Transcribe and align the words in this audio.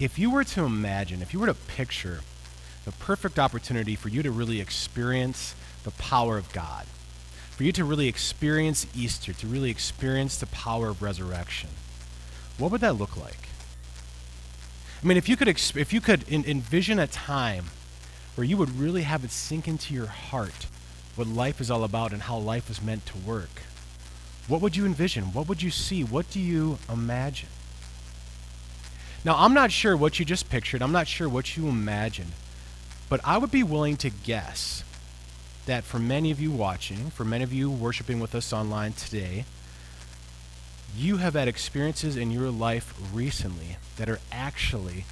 if 0.00 0.18
you 0.18 0.30
were 0.30 0.44
to 0.44 0.64
imagine, 0.64 1.22
if 1.22 1.32
you 1.32 1.40
were 1.40 1.46
to 1.46 1.54
picture 1.54 2.20
the 2.84 2.92
perfect 2.92 3.38
opportunity 3.38 3.94
for 3.94 4.08
you 4.08 4.22
to 4.22 4.30
really 4.30 4.60
experience 4.60 5.54
the 5.84 5.92
power 5.92 6.36
of 6.36 6.52
God, 6.52 6.86
for 7.50 7.62
you 7.62 7.72
to 7.72 7.84
really 7.84 8.08
experience 8.08 8.86
Easter, 8.94 9.32
to 9.32 9.46
really 9.46 9.70
experience 9.70 10.36
the 10.36 10.46
power 10.46 10.88
of 10.88 11.02
resurrection, 11.02 11.70
what 12.58 12.72
would 12.72 12.80
that 12.80 12.96
look 12.96 13.16
like? 13.16 13.48
I 15.02 15.06
mean, 15.06 15.16
if 15.16 15.28
you 15.28 15.36
could, 15.36 15.48
exp- 15.48 15.76
if 15.76 15.92
you 15.92 16.00
could 16.00 16.28
in- 16.28 16.44
envision 16.44 16.98
a 16.98 17.06
time 17.06 17.66
where 18.34 18.44
you 18.44 18.56
would 18.56 18.78
really 18.78 19.02
have 19.02 19.22
it 19.22 19.30
sink 19.30 19.68
into 19.68 19.94
your 19.94 20.06
heart 20.06 20.66
what 21.14 21.28
life 21.28 21.60
is 21.60 21.70
all 21.70 21.84
about 21.84 22.12
and 22.12 22.22
how 22.22 22.36
life 22.36 22.68
is 22.68 22.82
meant 22.82 23.06
to 23.06 23.18
work, 23.18 23.62
what 24.48 24.60
would 24.60 24.76
you 24.76 24.84
envision? 24.84 25.32
What 25.32 25.48
would 25.48 25.62
you 25.62 25.70
see? 25.70 26.02
What 26.02 26.28
do 26.30 26.40
you 26.40 26.78
imagine? 26.90 27.48
Now, 29.24 29.36
I'm 29.38 29.54
not 29.54 29.72
sure 29.72 29.96
what 29.96 30.18
you 30.18 30.24
just 30.24 30.50
pictured. 30.50 30.82
I'm 30.82 30.92
not 30.92 31.08
sure 31.08 31.28
what 31.28 31.56
you 31.56 31.68
imagined. 31.68 32.32
But 33.08 33.20
I 33.24 33.38
would 33.38 33.50
be 33.50 33.62
willing 33.62 33.96
to 33.98 34.10
guess 34.10 34.84
that 35.66 35.84
for 35.84 35.98
many 35.98 36.30
of 36.30 36.40
you 36.40 36.50
watching, 36.50 37.10
for 37.10 37.24
many 37.24 37.42
of 37.42 37.52
you 37.52 37.70
worshiping 37.70 38.20
with 38.20 38.34
us 38.34 38.52
online 38.52 38.92
today, 38.92 39.44
you 40.96 41.16
have 41.16 41.34
had 41.34 41.48
experiences 41.48 42.16
in 42.16 42.30
your 42.30 42.50
life 42.50 42.94
recently 43.12 43.78
that 43.96 44.08
are 44.08 44.20
actually 44.30 45.04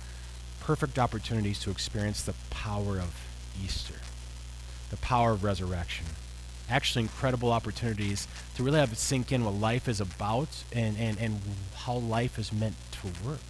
perfect 0.61 0.99
opportunities 0.99 1.59
to 1.61 1.71
experience 1.71 2.23
the 2.23 2.35
power 2.51 2.99
of 2.99 3.27
Easter, 3.65 3.95
the 4.91 4.97
power 4.99 5.33
of 5.33 5.43
resurrection. 5.43 6.07
Actually, 6.69 7.03
incredible 7.03 7.51
opportunities 7.51 8.29
to 8.57 8.63
really 8.63 8.79
have 8.79 8.93
it 8.93 8.99
sink 8.99 9.33
in 9.33 9.45
what 9.45 9.55
life 9.55 9.89
is 9.89 10.01
about 10.01 10.65
and, 10.73 10.97
and, 10.99 11.19
and 11.19 11.41
how 11.77 11.95
life 11.95 12.39
is 12.39 12.53
meant 12.53 12.77
to 12.93 13.09
work. 13.27 13.41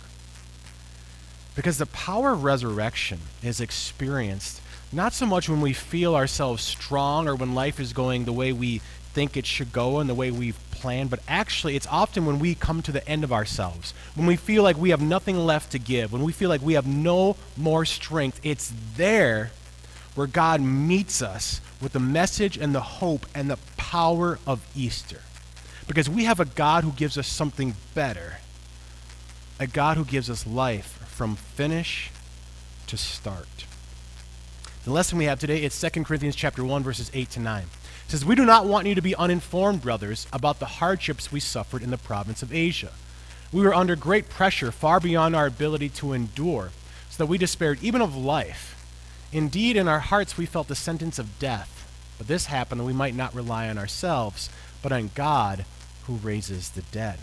Because 1.54 1.78
the 1.78 1.86
power 1.86 2.32
of 2.32 2.44
resurrection 2.44 3.20
is 3.42 3.60
experienced 3.60 4.62
not 4.92 5.14
so 5.14 5.24
much 5.24 5.48
when 5.48 5.62
we 5.62 5.72
feel 5.72 6.14
ourselves 6.14 6.62
strong 6.62 7.26
or 7.26 7.34
when 7.34 7.54
life 7.54 7.80
is 7.80 7.94
going 7.94 8.24
the 8.24 8.32
way 8.32 8.52
we 8.52 8.78
think 9.14 9.36
it 9.36 9.46
should 9.46 9.72
go 9.72 9.98
and 10.00 10.08
the 10.08 10.14
way 10.14 10.30
we've 10.30 10.58
planned, 10.70 11.08
but 11.08 11.20
actually 11.26 11.76
it's 11.76 11.86
often 11.86 12.26
when 12.26 12.38
we 12.38 12.54
come 12.54 12.82
to 12.82 12.92
the 12.92 13.06
end 13.08 13.24
of 13.24 13.32
ourselves, 13.32 13.94
when 14.14 14.26
we 14.26 14.36
feel 14.36 14.62
like 14.62 14.76
we 14.76 14.90
have 14.90 15.00
nothing 15.00 15.38
left 15.38 15.72
to 15.72 15.78
give, 15.78 16.12
when 16.12 16.22
we 16.22 16.32
feel 16.32 16.50
like 16.50 16.60
we 16.60 16.74
have 16.74 16.86
no 16.86 17.36
more 17.56 17.84
strength. 17.84 18.38
It's 18.42 18.72
there 18.96 19.50
where 20.14 20.26
God 20.26 20.60
meets 20.60 21.22
us 21.22 21.60
with 21.80 21.92
the 21.92 22.00
message 22.00 22.58
and 22.58 22.74
the 22.74 22.80
hope 22.80 23.24
and 23.34 23.48
the 23.48 23.58
power 23.78 24.38
of 24.46 24.66
Easter. 24.76 25.20
Because 25.88 26.08
we 26.08 26.24
have 26.24 26.38
a 26.38 26.44
God 26.44 26.84
who 26.84 26.92
gives 26.92 27.16
us 27.16 27.26
something 27.26 27.74
better, 27.94 28.38
a 29.62 29.66
God 29.68 29.96
who 29.96 30.04
gives 30.04 30.28
us 30.28 30.44
life 30.44 30.98
from 31.06 31.36
finish 31.36 32.10
to 32.88 32.96
start. 32.96 33.64
The 34.84 34.90
lesson 34.90 35.18
we 35.18 35.26
have 35.26 35.38
today 35.38 35.62
is 35.62 35.80
2 35.80 36.02
Corinthians 36.02 36.34
chapter 36.34 36.64
1 36.64 36.82
verses 36.82 37.12
8 37.14 37.30
to 37.30 37.40
9. 37.40 37.62
It 37.62 38.10
says, 38.10 38.24
"We 38.24 38.34
do 38.34 38.44
not 38.44 38.66
want 38.66 38.88
you 38.88 38.96
to 38.96 39.00
be 39.00 39.14
uninformed, 39.14 39.80
brothers, 39.80 40.26
about 40.32 40.58
the 40.58 40.66
hardships 40.66 41.30
we 41.30 41.38
suffered 41.38 41.80
in 41.80 41.90
the 41.90 41.96
province 41.96 42.42
of 42.42 42.52
Asia. 42.52 42.90
We 43.52 43.62
were 43.62 43.72
under 43.72 43.94
great 43.94 44.28
pressure, 44.28 44.72
far 44.72 44.98
beyond 44.98 45.36
our 45.36 45.46
ability 45.46 45.90
to 45.90 46.12
endure, 46.12 46.72
so 47.08 47.18
that 47.18 47.26
we 47.26 47.38
despaired 47.38 47.78
even 47.82 48.02
of 48.02 48.16
life. 48.16 48.74
Indeed, 49.30 49.76
in 49.76 49.86
our 49.86 50.00
hearts 50.00 50.36
we 50.36 50.44
felt 50.44 50.66
the 50.66 50.74
sentence 50.74 51.20
of 51.20 51.38
death. 51.38 51.86
But 52.18 52.26
this 52.26 52.46
happened 52.46 52.80
that 52.80 52.84
we 52.84 52.92
might 52.92 53.14
not 53.14 53.32
rely 53.32 53.68
on 53.68 53.78
ourselves, 53.78 54.50
but 54.82 54.90
on 54.90 55.12
God 55.14 55.64
who 56.08 56.16
raises 56.16 56.70
the 56.70 56.82
dead." 56.82 57.20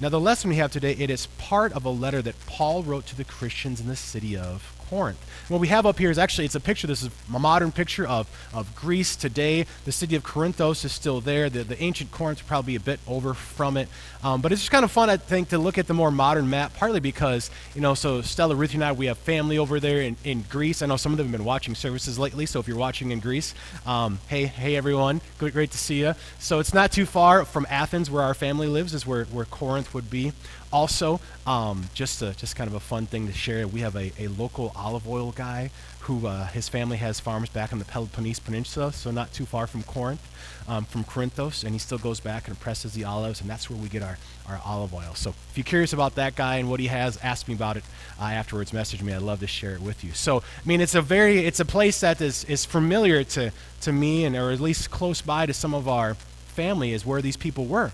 Now, 0.00 0.08
the 0.08 0.18
lesson 0.18 0.50
we 0.50 0.56
have 0.56 0.72
today, 0.72 0.92
it 0.98 1.08
is 1.08 1.26
part 1.38 1.72
of 1.72 1.84
a 1.84 1.90
letter 1.90 2.20
that 2.20 2.46
Paul 2.46 2.82
wrote 2.82 3.06
to 3.06 3.16
the 3.16 3.22
Christians 3.22 3.80
in 3.80 3.86
the 3.86 3.94
city 3.94 4.36
of 4.36 4.74
Corinth. 4.88 5.18
what 5.48 5.60
we 5.60 5.68
have 5.68 5.86
up 5.86 5.98
here 5.98 6.10
is 6.10 6.18
actually, 6.18 6.44
it's 6.44 6.54
a 6.54 6.60
picture, 6.60 6.86
this 6.86 7.02
is 7.02 7.10
a 7.34 7.38
modern 7.38 7.72
picture 7.72 8.06
of, 8.06 8.28
of 8.52 8.74
Greece 8.74 9.16
today. 9.16 9.66
The 9.84 9.92
city 9.92 10.16
of 10.16 10.22
Corinthos 10.22 10.84
is 10.84 10.92
still 10.92 11.20
there. 11.20 11.50
The, 11.50 11.64
the 11.64 11.82
ancient 11.82 12.10
Corinth 12.10 12.40
is 12.40 12.46
probably 12.46 12.76
a 12.76 12.80
bit 12.80 13.00
over 13.06 13.34
from 13.34 13.76
it. 13.76 13.88
Um, 14.22 14.40
but 14.40 14.52
it's 14.52 14.62
just 14.62 14.70
kind 14.70 14.84
of 14.84 14.90
fun, 14.90 15.10
I 15.10 15.16
think, 15.18 15.50
to 15.50 15.58
look 15.58 15.76
at 15.76 15.86
the 15.86 15.94
more 15.94 16.10
modern 16.10 16.48
map, 16.48 16.74
partly 16.74 17.00
because, 17.00 17.50
you 17.74 17.80
know, 17.80 17.94
so 17.94 18.22
Stella, 18.22 18.54
Ruth, 18.54 18.74
and 18.74 18.82
I, 18.82 18.92
we 18.92 19.06
have 19.06 19.18
family 19.18 19.58
over 19.58 19.78
there 19.80 20.00
in, 20.00 20.16
in 20.24 20.42
Greece. 20.48 20.80
I 20.80 20.86
know 20.86 20.96
some 20.96 21.12
of 21.12 21.18
them 21.18 21.26
have 21.26 21.32
been 21.32 21.44
watching 21.44 21.74
services 21.74 22.18
lately, 22.18 22.46
so 22.46 22.60
if 22.60 22.66
you're 22.66 22.78
watching 22.78 23.10
in 23.10 23.20
Greece, 23.20 23.54
um, 23.86 24.20
hey, 24.28 24.46
hey 24.46 24.76
everyone, 24.76 25.20
good, 25.38 25.52
great 25.52 25.70
to 25.72 25.78
see 25.78 26.00
you. 26.00 26.14
So 26.38 26.58
it's 26.58 26.72
not 26.72 26.90
too 26.90 27.04
far 27.04 27.44
from 27.44 27.66
Athens, 27.68 28.10
where 28.10 28.22
our 28.22 28.34
family 28.34 28.66
lives, 28.66 28.94
is 28.94 29.06
where, 29.06 29.24
where 29.26 29.44
Corinth 29.44 29.92
would 29.92 30.08
be. 30.10 30.32
Also, 30.74 31.20
um, 31.46 31.84
just 31.94 32.20
a, 32.20 32.34
just 32.34 32.56
kind 32.56 32.66
of 32.68 32.74
a 32.74 32.80
fun 32.80 33.06
thing 33.06 33.28
to 33.28 33.32
share. 33.32 33.68
We 33.68 33.82
have 33.82 33.94
a, 33.94 34.10
a 34.18 34.26
local 34.26 34.72
olive 34.74 35.06
oil 35.08 35.30
guy 35.30 35.70
who 36.00 36.26
uh, 36.26 36.46
his 36.48 36.68
family 36.68 36.96
has 36.96 37.20
farms 37.20 37.48
back 37.48 37.72
on 37.72 37.78
the 37.78 37.84
Peloponnese 37.84 38.40
Peninsula, 38.40 38.92
so 38.92 39.12
not 39.12 39.32
too 39.32 39.46
far 39.46 39.68
from 39.68 39.84
Corinth, 39.84 40.20
um, 40.66 40.84
from 40.84 41.04
Corinthos, 41.04 41.62
and 41.62 41.72
he 41.74 41.78
still 41.78 41.98
goes 41.98 42.18
back 42.18 42.48
and 42.48 42.58
presses 42.58 42.92
the 42.92 43.04
olives, 43.04 43.40
and 43.40 43.48
that's 43.48 43.70
where 43.70 43.78
we 43.78 43.88
get 43.88 44.02
our, 44.02 44.18
our 44.48 44.60
olive 44.66 44.92
oil. 44.92 45.14
So 45.14 45.30
if 45.30 45.52
you're 45.56 45.62
curious 45.62 45.92
about 45.92 46.16
that 46.16 46.34
guy 46.34 46.56
and 46.56 46.68
what 46.68 46.80
he 46.80 46.88
has, 46.88 47.18
ask 47.18 47.46
me 47.46 47.54
about 47.54 47.76
it 47.76 47.84
uh, 48.20 48.24
afterwards. 48.24 48.72
Message 48.72 49.00
me. 49.00 49.12
I'd 49.14 49.22
love 49.22 49.38
to 49.40 49.46
share 49.46 49.74
it 49.76 49.80
with 49.80 50.02
you. 50.02 50.10
So 50.12 50.38
I 50.38 50.66
mean, 50.66 50.80
it's 50.80 50.96
a 50.96 51.02
very 51.02 51.46
it's 51.46 51.60
a 51.60 51.64
place 51.64 52.00
that 52.00 52.20
is 52.20 52.42
is 52.46 52.64
familiar 52.64 53.22
to 53.22 53.52
to 53.82 53.92
me, 53.92 54.24
and 54.24 54.34
or 54.34 54.50
at 54.50 54.58
least 54.58 54.90
close 54.90 55.22
by 55.22 55.46
to 55.46 55.54
some 55.54 55.72
of 55.72 55.86
our 55.86 56.14
family, 56.48 56.92
is 56.92 57.06
where 57.06 57.22
these 57.22 57.36
people 57.36 57.64
were, 57.64 57.92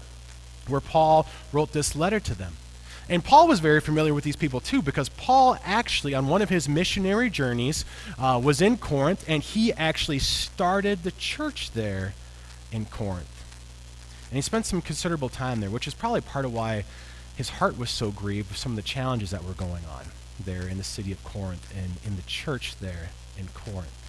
where 0.67 0.81
Paul 0.81 1.27
wrote 1.53 1.73
this 1.73 1.95
letter 1.95 2.19
to 2.21 2.35
them. 2.35 2.55
And 3.11 3.25
Paul 3.25 3.49
was 3.49 3.59
very 3.59 3.81
familiar 3.81 4.15
with 4.15 4.23
these 4.23 4.37
people 4.37 4.61
too, 4.61 4.83
because 4.83 5.09
Paul 5.09 5.59
actually, 5.65 6.15
on 6.15 6.29
one 6.29 6.43
of 6.43 6.49
his 6.49 6.69
missionary 6.69 7.29
journeys, 7.29 7.85
uh, 8.17 8.41
was 8.43 8.63
in 8.63 8.77
Corinth, 8.77 9.25
and 9.27 9.43
he 9.43 9.73
actually 9.73 10.21
started 10.21 11.03
the 11.03 11.11
church 11.11 11.73
there 11.73 12.15
in 12.71 12.85
Corinth. 12.85 13.45
And 14.31 14.37
he 14.37 14.43
spent 14.43 14.65
some 14.65 14.81
considerable 14.81 15.29
time 15.29 15.59
there, 15.59 15.71
which 15.71 15.89
is 15.89 15.95
probably 15.95 16.21
part 16.21 16.45
of 16.45 16.53
why 16.53 16.85
his 17.35 17.49
heart 17.49 17.77
was 17.77 17.91
so 17.91 18.13
grieved 18.13 18.49
with 18.49 18.59
some 18.59 18.73
of 18.73 18.77
the 18.77 18.83
challenges 18.83 19.31
that 19.31 19.43
were 19.43 19.55
going 19.55 19.85
on 19.87 20.05
there 20.39 20.69
in 20.69 20.79
the 20.79 20.85
city 20.85 21.11
of 21.11 21.23
Corinth 21.25 21.75
and 21.77 21.95
in 22.07 22.15
the 22.15 22.23
church 22.23 22.77
there 22.79 23.11
in 23.37 23.49
Corinth. 23.55 24.00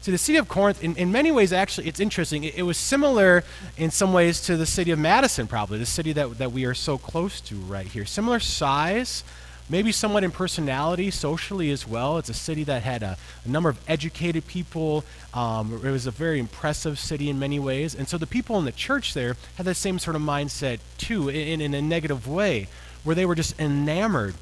See, 0.00 0.12
the 0.12 0.18
city 0.18 0.38
of 0.38 0.48
Corinth, 0.48 0.84
in, 0.84 0.96
in 0.96 1.10
many 1.10 1.32
ways, 1.32 1.52
actually, 1.52 1.88
it's 1.88 2.00
interesting. 2.00 2.44
It, 2.44 2.56
it, 2.56 2.62
was 2.62 2.76
similar 2.76 3.42
in 3.76 3.90
some 3.90 4.12
ways 4.12 4.40
to 4.42 4.56
the 4.56 4.66
city 4.66 4.92
of 4.92 4.98
Madison, 4.98 5.46
probably, 5.46 5.78
the 5.78 5.86
city 5.86 6.12
that, 6.12 6.38
that 6.38 6.52
we 6.52 6.64
are 6.64 6.74
so 6.74 6.96
close 6.96 7.40
to 7.42 7.56
right 7.56 7.86
here. 7.86 8.04
Similar 8.04 8.38
size, 8.38 9.24
maybe 9.68 9.90
somewhat 9.90 10.22
in 10.22 10.30
personality, 10.30 11.10
socially 11.10 11.70
as 11.70 11.88
well. 11.88 12.18
It's 12.18 12.28
a 12.28 12.34
city 12.34 12.62
that 12.64 12.82
had 12.82 13.02
a, 13.02 13.16
a 13.44 13.48
number 13.48 13.68
of 13.68 13.78
educated 13.88 14.46
people. 14.46 15.04
Um, 15.34 15.72
it 15.84 15.90
was 15.90 16.06
a 16.06 16.12
very 16.12 16.38
impressive 16.38 16.98
city 16.98 17.28
in 17.28 17.38
many 17.38 17.58
ways. 17.58 17.94
And 17.94 18.06
so 18.08 18.16
the 18.16 18.26
people 18.26 18.58
in 18.58 18.64
the 18.64 18.72
church 18.72 19.14
there 19.14 19.36
had 19.56 19.66
that 19.66 19.74
same 19.74 19.98
sort 19.98 20.14
of 20.14 20.22
mindset, 20.22 20.78
too, 20.98 21.28
in, 21.28 21.60
in 21.60 21.74
a 21.74 21.82
negative 21.82 22.28
way, 22.28 22.68
where 23.02 23.16
they 23.16 23.26
were 23.26 23.34
just 23.34 23.58
enamored 23.58 24.34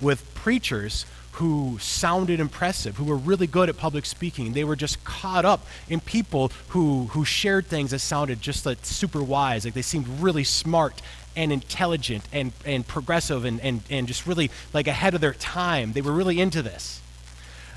with 0.00 0.34
preachers 0.34 1.06
who 1.36 1.76
sounded 1.78 2.40
impressive, 2.40 2.96
who 2.96 3.04
were 3.04 3.16
really 3.16 3.46
good 3.46 3.68
at 3.68 3.76
public 3.76 4.06
speaking. 4.06 4.54
They 4.54 4.64
were 4.64 4.76
just 4.76 5.04
caught 5.04 5.44
up 5.44 5.66
in 5.86 6.00
people 6.00 6.50
who, 6.68 7.08
who 7.08 7.26
shared 7.26 7.66
things 7.66 7.90
that 7.90 7.98
sounded 7.98 8.40
just 8.40 8.64
like 8.64 8.78
super 8.82 9.22
wise, 9.22 9.66
like 9.66 9.74
they 9.74 9.82
seemed 9.82 10.08
really 10.20 10.44
smart 10.44 11.02
and 11.36 11.52
intelligent 11.52 12.24
and, 12.32 12.52
and 12.64 12.88
progressive 12.88 13.44
and, 13.44 13.60
and, 13.60 13.82
and 13.90 14.08
just 14.08 14.26
really 14.26 14.50
like 14.72 14.86
ahead 14.86 15.14
of 15.14 15.20
their 15.20 15.34
time. 15.34 15.92
They 15.92 16.00
were 16.00 16.12
really 16.12 16.40
into 16.40 16.62
this. 16.62 17.02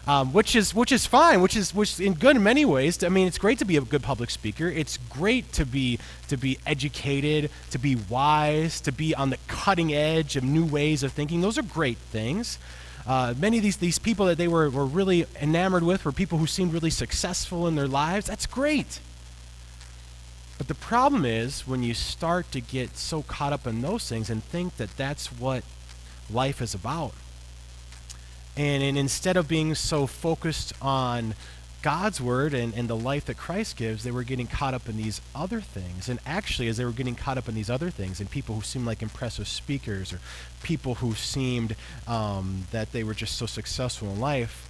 Um, 0.08 0.31
which 0.31 0.56
is 0.56 0.74
which 0.74 0.91
is 0.91 1.06
fine, 1.06 1.41
which 1.41 1.56
is 1.56 1.76
which 1.76 2.00
in 2.00 2.14
good 2.14 2.38
in 2.38 2.41
many 2.41 2.66
ways. 2.66 3.03
I 3.03 3.09
mean, 3.09 3.28
it's 3.28 3.38
great 3.38 3.59
to 3.59 3.66
be 3.66 3.78
a 3.78 3.81
good 3.81 4.02
public 4.02 4.31
speaker. 4.31 4.68
It's 4.68 4.97
great 4.97 5.52
to 5.53 5.66
be 5.66 6.00
to 6.30 6.38
be 6.38 6.58
educated, 6.66 7.52
to 7.70 7.78
be 7.78 7.96
wise, 7.96 8.81
to 8.81 8.91
be 8.91 9.14
on 9.14 9.30
the 9.30 9.38
cutting 9.47 9.94
edge 9.94 10.36
of 10.36 10.44
new 10.44 10.66
ways 10.66 11.03
of 11.03 11.12
thinking. 11.12 11.41
Those 11.41 11.59
are 11.59 11.64
great 11.64 11.97
things. 11.97 12.58
Uh, 13.07 13.34
many 13.37 13.57
of 13.57 13.63
these, 13.63 13.78
these 13.78 13.99
people 13.99 14.25
that 14.28 14.37
they 14.37 14.47
were, 14.47 14.69
were 14.69 14.85
really 14.85 15.25
enamored 15.41 15.84
with 15.84 16.05
were 16.05 16.11
people 16.11 16.37
who 16.37 16.47
seemed 16.47 16.73
really 16.73 16.90
successful 16.90 17.67
in 17.67 17.75
their 17.75 17.87
lives. 17.87 18.28
That's 18.28 18.46
great. 18.46 18.99
But 20.57 20.67
the 20.67 20.75
problem 20.75 21.25
is 21.25 21.66
when 21.66 21.84
you 21.84 21.93
start 21.93 22.51
to 22.51 22.59
get 22.59 22.97
so 22.97 23.22
caught 23.22 23.53
up 23.53 23.66
in 23.66 23.81
those 23.81 24.07
things 24.07 24.29
and 24.29 24.43
think 24.43 24.75
that 24.78 24.96
that's 24.97 25.28
what 25.31 25.63
life 26.29 26.61
is 26.61 26.73
about. 26.73 27.13
And, 28.57 28.84
and 28.84 28.97
instead 28.97 29.37
of 29.37 29.47
being 29.47 29.73
so 29.73 30.05
focused 30.05 30.73
on 30.81 31.34
God's 31.81 32.20
word 32.20 32.53
and, 32.53 32.73
and 32.73 32.90
the 32.90 32.96
life 32.96 33.26
that 33.26 33.37
Christ 33.37 33.78
gives, 33.78 34.03
they 34.03 34.11
were 34.11 34.23
getting 34.23 34.47
caught 34.47 34.73
up 34.73 34.90
in 34.90 34.97
these 34.97 35.22
other 35.34 35.61
things. 35.61 36.09
And 36.09 36.20
actually, 36.26 36.67
as 36.67 36.78
they 36.78 36.84
were 36.84 36.91
getting 36.91 37.16
caught 37.16 37.37
up 37.37 37.47
in 37.47 37.55
these 37.55 37.70
other 37.70 37.90
things, 37.90 38.20
and 38.20 38.29
people 38.29 38.55
who 38.55 38.61
seemed 38.61 38.85
like 38.85 39.02
impressive 39.02 39.47
speakers, 39.47 40.11
or 40.11 40.20
people 40.61 40.96
who 40.96 41.14
seemed 41.16 41.76
um, 42.08 42.67
that 42.72 42.91
they 42.91 43.03
were 43.03 43.14
just 43.14 43.37
so 43.37 43.46
successful 43.46 44.09
in 44.09 44.20
life, 44.20 44.66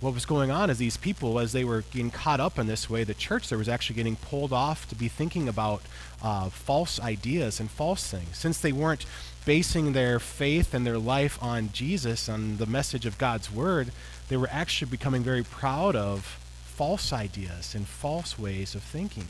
what 0.00 0.14
was 0.14 0.26
going 0.26 0.50
on 0.50 0.70
is 0.70 0.78
these 0.78 0.96
people, 0.96 1.38
as 1.38 1.52
they 1.52 1.64
were 1.64 1.82
getting 1.90 2.10
caught 2.10 2.38
up 2.38 2.58
in 2.58 2.66
this 2.66 2.90
way, 2.90 3.04
the 3.04 3.14
church 3.14 3.48
there 3.48 3.58
was 3.58 3.68
actually 3.68 3.96
getting 3.96 4.16
pulled 4.16 4.52
off 4.52 4.88
to 4.90 4.94
be 4.94 5.08
thinking 5.08 5.48
about 5.48 5.82
uh, 6.22 6.50
false 6.50 7.00
ideas 7.00 7.58
and 7.58 7.70
false 7.70 8.08
things. 8.08 8.36
Since 8.36 8.60
they 8.60 8.72
weren't 8.72 9.06
basing 9.44 9.92
their 9.92 10.18
faith 10.18 10.74
and 10.74 10.86
their 10.86 10.98
life 10.98 11.42
on 11.42 11.70
Jesus, 11.72 12.28
on 12.28 12.58
the 12.58 12.66
message 12.66 13.06
of 13.06 13.18
God's 13.18 13.50
word, 13.50 13.92
they 14.28 14.36
were 14.36 14.48
actually 14.50 14.90
becoming 14.90 15.22
very 15.22 15.42
proud 15.42 15.96
of 15.96 16.38
false 16.74 17.12
ideas 17.12 17.74
and 17.74 17.86
false 17.86 18.38
ways 18.38 18.74
of 18.74 18.82
thinking. 18.82 19.28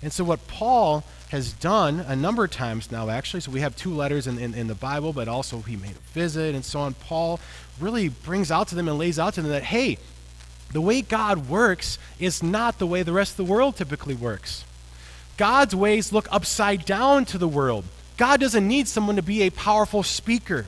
And 0.00 0.12
so, 0.12 0.22
what 0.22 0.46
Paul 0.46 1.02
has 1.30 1.52
done 1.52 2.00
a 2.00 2.14
number 2.14 2.44
of 2.44 2.50
times 2.52 2.92
now, 2.92 3.10
actually, 3.10 3.40
so 3.40 3.50
we 3.50 3.60
have 3.60 3.74
two 3.74 3.92
letters 3.92 4.26
in, 4.26 4.38
in, 4.38 4.54
in, 4.54 4.68
the 4.68 4.74
Bible, 4.74 5.12
but 5.12 5.26
also 5.26 5.58
he 5.58 5.76
made 5.76 5.96
a 5.96 6.12
visit 6.12 6.54
and 6.54 6.64
so 6.64 6.80
on. 6.80 6.94
Paul 6.94 7.40
really 7.80 8.08
brings 8.08 8.50
out 8.50 8.68
to 8.68 8.76
them 8.76 8.88
and 8.88 8.96
lays 8.96 9.18
out 9.18 9.34
to 9.34 9.42
them 9.42 9.50
that, 9.50 9.64
hey, 9.64 9.98
the 10.72 10.80
way 10.80 11.02
God 11.02 11.48
works 11.48 11.98
is 12.20 12.42
not 12.42 12.78
the 12.78 12.86
way 12.86 13.02
the 13.02 13.12
rest 13.12 13.32
of 13.32 13.46
the 13.46 13.52
world 13.52 13.76
typically 13.76 14.14
works. 14.14 14.64
God's 15.36 15.74
ways 15.74 16.12
look 16.12 16.28
upside 16.30 16.84
down 16.84 17.24
to 17.26 17.38
the 17.38 17.48
world. 17.48 17.84
God 18.16 18.40
doesn't 18.40 18.66
need 18.66 18.86
someone 18.86 19.16
to 19.16 19.22
be 19.22 19.42
a 19.42 19.50
powerful 19.50 20.02
speaker. 20.02 20.66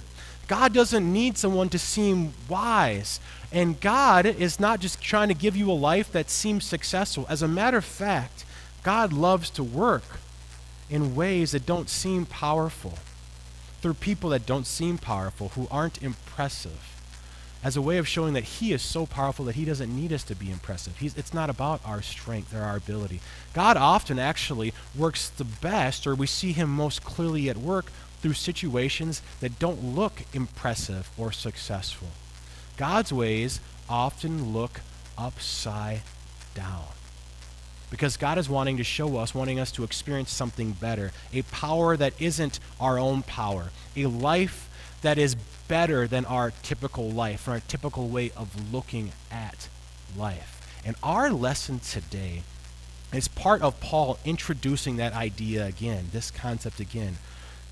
God 0.48 0.72
doesn't 0.72 1.12
need 1.12 1.38
someone 1.38 1.68
to 1.68 1.78
seem 1.78 2.32
wise. 2.48 3.20
And 3.52 3.80
God 3.80 4.26
is 4.26 4.60
not 4.60 4.80
just 4.80 5.00
trying 5.00 5.28
to 5.28 5.34
give 5.34 5.56
you 5.56 5.70
a 5.70 5.72
life 5.72 6.12
that 6.12 6.30
seems 6.30 6.64
successful. 6.64 7.26
As 7.28 7.42
a 7.42 7.48
matter 7.48 7.78
of 7.78 7.84
fact, 7.84 8.44
God 8.82 9.12
loves 9.12 9.50
to 9.50 9.64
work 9.64 10.04
in 10.88 11.14
ways 11.14 11.52
that 11.52 11.66
don't 11.66 11.88
seem 11.88 12.26
powerful, 12.26 12.98
through 13.80 13.94
people 13.94 14.30
that 14.30 14.46
don't 14.46 14.66
seem 14.66 14.98
powerful, 14.98 15.48
who 15.50 15.66
aren't 15.70 16.02
impressive, 16.02 16.96
as 17.62 17.76
a 17.76 17.82
way 17.82 17.98
of 17.98 18.08
showing 18.08 18.34
that 18.34 18.44
He 18.44 18.72
is 18.72 18.82
so 18.82 19.04
powerful 19.04 19.44
that 19.44 19.56
He 19.56 19.64
doesn't 19.64 19.94
need 19.94 20.12
us 20.12 20.22
to 20.24 20.34
be 20.34 20.50
impressive. 20.50 20.98
He's, 20.98 21.16
it's 21.16 21.34
not 21.34 21.50
about 21.50 21.80
our 21.84 22.02
strength 22.02 22.54
or 22.54 22.60
our 22.60 22.76
ability. 22.76 23.20
God 23.52 23.76
often 23.76 24.18
actually 24.18 24.72
works 24.96 25.28
the 25.28 25.44
best, 25.44 26.06
or 26.06 26.14
we 26.14 26.26
see 26.26 26.52
Him 26.52 26.70
most 26.70 27.04
clearly 27.04 27.50
at 27.50 27.56
work 27.56 27.86
through 28.20 28.34
situations 28.34 29.22
that 29.40 29.58
don't 29.58 29.94
look 29.94 30.22
impressive 30.32 31.10
or 31.18 31.32
successful. 31.32 32.08
God's 32.80 33.12
ways 33.12 33.60
often 33.90 34.54
look 34.54 34.80
upside 35.18 36.00
down. 36.54 36.86
Because 37.90 38.16
God 38.16 38.38
is 38.38 38.48
wanting 38.48 38.78
to 38.78 38.84
show 38.84 39.18
us, 39.18 39.34
wanting 39.34 39.60
us 39.60 39.70
to 39.72 39.84
experience 39.84 40.32
something 40.32 40.72
better, 40.72 41.12
a 41.30 41.42
power 41.42 41.94
that 41.98 42.14
isn't 42.18 42.58
our 42.80 42.98
own 42.98 43.22
power, 43.22 43.68
a 43.94 44.06
life 44.06 44.70
that 45.02 45.18
is 45.18 45.34
better 45.68 46.06
than 46.06 46.24
our 46.24 46.54
typical 46.62 47.10
life, 47.10 47.46
or 47.46 47.50
our 47.50 47.60
typical 47.60 48.08
way 48.08 48.30
of 48.34 48.72
looking 48.72 49.12
at 49.30 49.68
life. 50.16 50.66
And 50.82 50.96
our 51.02 51.30
lesson 51.30 51.80
today 51.80 52.44
is 53.12 53.28
part 53.28 53.60
of 53.60 53.78
Paul 53.80 54.18
introducing 54.24 54.96
that 54.96 55.12
idea 55.12 55.66
again, 55.66 56.06
this 56.12 56.30
concept 56.30 56.80
again, 56.80 57.18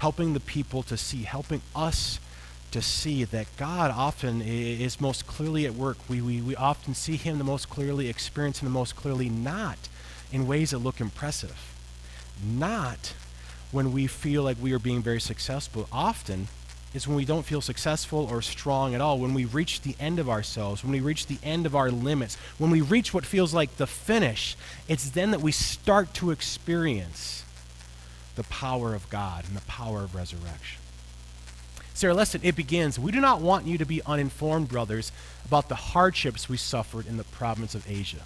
helping 0.00 0.34
the 0.34 0.40
people 0.40 0.82
to 0.82 0.98
see, 0.98 1.22
helping 1.22 1.62
us 1.74 2.20
to 2.70 2.82
see 2.82 3.24
that 3.24 3.46
God 3.56 3.90
often 3.90 4.42
is 4.42 5.00
most 5.00 5.26
clearly 5.26 5.66
at 5.66 5.74
work. 5.74 5.96
We, 6.08 6.20
we, 6.20 6.40
we 6.40 6.56
often 6.56 6.94
see 6.94 7.16
Him 7.16 7.38
the 7.38 7.44
most 7.44 7.68
clearly, 7.68 8.08
experience 8.08 8.60
Him 8.60 8.66
the 8.66 8.72
most 8.72 8.96
clearly, 8.96 9.28
not 9.28 9.88
in 10.32 10.46
ways 10.46 10.70
that 10.70 10.78
look 10.78 11.00
impressive. 11.00 11.56
Not 12.44 13.14
when 13.72 13.92
we 13.92 14.06
feel 14.06 14.42
like 14.42 14.56
we 14.60 14.72
are 14.72 14.78
being 14.78 15.02
very 15.02 15.20
successful. 15.20 15.88
Often 15.92 16.48
is 16.94 17.06
when 17.06 17.16
we 17.16 17.24
don't 17.24 17.44
feel 17.44 17.60
successful 17.60 18.26
or 18.30 18.40
strong 18.40 18.94
at 18.94 19.00
all, 19.00 19.18
when 19.18 19.34
we 19.34 19.44
reach 19.44 19.82
the 19.82 19.94
end 20.00 20.18
of 20.18 20.28
ourselves, 20.28 20.82
when 20.82 20.92
we 20.92 21.00
reach 21.00 21.26
the 21.26 21.38
end 21.42 21.66
of 21.66 21.76
our 21.76 21.90
limits, 21.90 22.36
when 22.56 22.70
we 22.70 22.80
reach 22.80 23.12
what 23.12 23.26
feels 23.26 23.52
like 23.52 23.76
the 23.76 23.86
finish, 23.86 24.56
it's 24.88 25.10
then 25.10 25.30
that 25.30 25.40
we 25.40 25.52
start 25.52 26.14
to 26.14 26.30
experience 26.30 27.44
the 28.36 28.44
power 28.44 28.94
of 28.94 29.08
God 29.10 29.44
and 29.46 29.56
the 29.56 29.62
power 29.62 30.04
of 30.04 30.14
resurrection. 30.14 30.80
Sarah, 31.98 32.14
listen, 32.14 32.40
it 32.44 32.54
begins. 32.54 32.96
We 32.96 33.10
do 33.10 33.20
not 33.20 33.40
want 33.40 33.66
you 33.66 33.76
to 33.76 33.84
be 33.84 34.00
uninformed, 34.06 34.68
brothers, 34.68 35.10
about 35.44 35.68
the 35.68 35.74
hardships 35.74 36.48
we 36.48 36.56
suffered 36.56 37.08
in 37.08 37.16
the 37.16 37.24
province 37.24 37.74
of 37.74 37.90
Asia. 37.90 38.20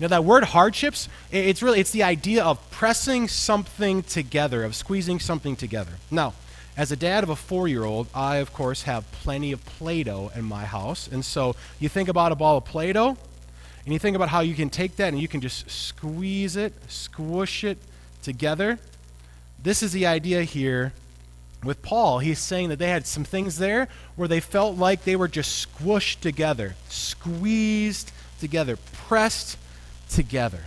Now 0.00 0.08
that 0.08 0.24
word 0.24 0.44
hardships, 0.44 1.10
it's 1.30 1.62
really 1.62 1.78
it's 1.78 1.90
the 1.90 2.04
idea 2.04 2.42
of 2.42 2.70
pressing 2.70 3.28
something 3.28 4.02
together, 4.02 4.64
of 4.64 4.74
squeezing 4.74 5.20
something 5.20 5.56
together. 5.56 5.92
Now, 6.10 6.32
as 6.74 6.90
a 6.90 6.96
dad 6.96 7.22
of 7.22 7.28
a 7.28 7.36
four-year-old, 7.36 8.06
I 8.14 8.36
of 8.36 8.54
course 8.54 8.84
have 8.84 9.04
plenty 9.12 9.52
of 9.52 9.62
Play-Doh 9.66 10.32
in 10.34 10.46
my 10.46 10.64
house, 10.64 11.06
and 11.06 11.22
so 11.22 11.54
you 11.78 11.90
think 11.90 12.08
about 12.08 12.32
a 12.32 12.34
ball 12.34 12.56
of 12.56 12.64
Play-Doh, 12.64 13.18
and 13.84 13.92
you 13.92 13.98
think 13.98 14.16
about 14.16 14.30
how 14.30 14.40
you 14.40 14.54
can 14.54 14.70
take 14.70 14.96
that 14.96 15.08
and 15.08 15.20
you 15.20 15.28
can 15.28 15.42
just 15.42 15.70
squeeze 15.70 16.56
it, 16.56 16.72
squish 16.88 17.62
it 17.62 17.76
together. 18.22 18.78
This 19.62 19.82
is 19.82 19.92
the 19.92 20.06
idea 20.06 20.44
here 20.44 20.94
with 21.64 21.82
Paul. 21.82 22.18
He's 22.18 22.38
saying 22.38 22.68
that 22.70 22.78
they 22.78 22.88
had 22.88 23.06
some 23.06 23.24
things 23.24 23.58
there 23.58 23.88
where 24.16 24.28
they 24.28 24.40
felt 24.40 24.76
like 24.76 25.04
they 25.04 25.16
were 25.16 25.28
just 25.28 25.66
squished 25.68 26.20
together, 26.20 26.74
squeezed 26.88 28.12
together, 28.40 28.76
pressed 28.92 29.56
together. 30.08 30.64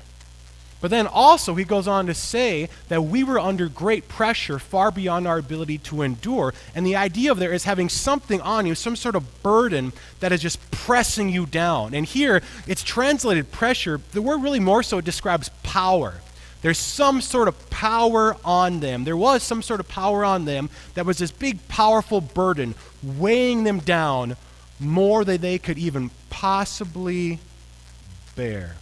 But 0.82 0.92
then 0.92 1.08
also, 1.08 1.56
he 1.56 1.64
goes 1.64 1.88
on 1.88 2.06
to 2.06 2.14
say 2.14 2.70
that 2.90 3.02
we 3.02 3.24
were 3.24 3.40
under 3.40 3.68
great 3.68 4.08
pressure 4.08 4.60
far 4.60 4.92
beyond 4.92 5.28
our 5.28 5.40
ability 5.40 5.80
to 5.80 6.04
endure. 6.04 6.54
And 6.76 6.86
the 6.86 6.96
idea 6.96 7.32
of 7.32 7.40
there 7.40 7.54
is 7.54 7.64
having 7.64 7.90
something 7.90 8.40
on 8.42 8.68
you, 8.68 8.76
some 8.76 8.96
sort 8.96 9.16
of 9.16 9.42
burden 9.42 9.94
that 10.20 10.32
is 10.32 10.42
just 10.42 10.60
pressing 10.70 11.30
you 11.30 11.48
down. 11.48 11.96
And 11.96 12.06
here, 12.06 12.42
it's 12.68 12.84
translated 12.84 13.52
pressure. 13.52 14.00
The 14.12 14.22
word 14.22 14.44
really 14.44 14.60
more 14.60 14.84
so 14.84 15.02
describes 15.02 15.50
power. 15.64 16.22
There's 16.66 16.80
some 16.80 17.22
sort 17.22 17.48
of 17.48 17.70
power 17.70 18.38
on 18.44 18.80
them. 18.80 19.04
There 19.04 19.16
was 19.16 19.44
some 19.44 19.62
sort 19.62 19.80
of 19.80 19.88
power 19.88 20.26
on 20.26 20.46
them 20.46 20.72
that 20.96 21.06
was 21.06 21.20
this 21.20 21.30
big, 21.30 21.60
powerful 21.68 22.22
burden 22.22 22.74
weighing 23.04 23.66
them 23.66 23.82
down 23.82 24.36
more 24.80 25.24
than 25.24 25.42
they 25.42 25.60
could 25.60 25.78
even 25.78 26.10
possibly 26.32 27.38
bear. 28.36 28.78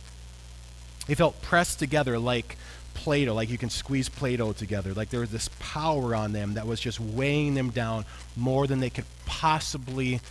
They 1.07 1.15
felt 1.15 1.41
pressed 1.41 1.77
together 1.77 2.17
like 2.17 2.55
Play 2.93 3.25
Doh, 3.25 3.33
like 3.33 3.49
you 3.49 3.57
can 3.57 3.69
squeeze 3.69 4.07
Play 4.07 4.37
Doh 4.37 4.53
together. 4.53 4.93
Like 4.93 5.09
there 5.09 5.19
was 5.19 5.31
this 5.31 5.49
power 5.59 6.15
on 6.15 6.31
them 6.31 6.53
that 6.53 6.65
was 6.65 6.79
just 6.79 7.01
weighing 7.01 7.53
them 7.53 7.69
down 7.69 8.05
more 8.37 8.65
than 8.65 8.79
they 8.79 8.91
could 8.91 9.03
possibly 9.25 10.21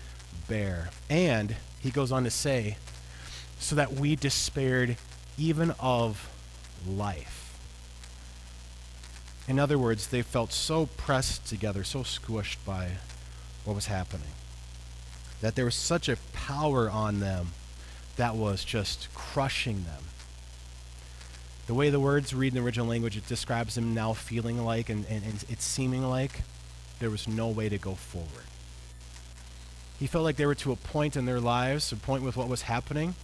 bear. 0.48 0.88
And 1.10 1.55
he 1.81 1.90
goes 1.90 2.12
on 2.12 2.25
to 2.25 2.31
say, 2.31 2.78
so 3.58 3.76
that 3.76 3.93
we 3.93 4.16
despaired 4.16 4.96
even 5.37 5.72
of 5.78 6.31
life. 6.88 7.40
In 9.52 9.58
other 9.58 9.78
words, 9.78 10.06
they 10.06 10.22
felt 10.22 10.50
so 10.50 10.87
pressed 10.87 11.46
together, 11.46 11.84
so 11.84 12.00
squished 12.00 12.56
by 12.64 12.93
what 13.64 13.75
was 13.75 13.87
happening, 13.87 14.32
that 15.43 15.56
there 15.56 15.66
was 15.66 15.75
such 15.75 16.08
a 16.08 16.16
power 16.32 16.91
on 16.91 17.20
them 17.20 17.48
that 18.17 18.34
was 18.34 18.65
just 18.65 19.12
crushing 19.15 19.84
them 19.84 20.05
the 21.67 21.74
way 21.74 21.91
the 21.91 22.00
words 22.00 22.34
read 22.34 22.48
in 22.48 22.55
the 22.55 22.67
original 22.67 22.86
language, 22.86 23.17
it 23.17 23.27
describes 23.27 23.77
them 23.77 23.94
now 23.94 24.12
feeling 24.12 24.62
like 24.65 24.88
and, 24.88 25.06
and, 25.08 25.22
and 25.24 25.44
it's 25.48 25.65
seeming 25.65 26.03
like 26.03 26.43
there 26.98 27.10
was 27.10 27.29
no 27.29 27.48
way 27.48 27.69
to 27.69 27.79
go 27.79 27.94
forward. 27.94 28.44
He 29.98 30.06
felt 30.06 30.24
like 30.24 30.36
they 30.36 30.46
were 30.46 30.56
to 30.56 30.72
a 30.72 30.77
point 30.77 31.17
in 31.17 31.24
their 31.24 31.41
lives, 31.41 31.93
a 31.93 31.96
point 31.96 32.24
with 32.24 32.36
what 32.36 32.48
was 32.48 32.62
happening, 32.62 33.15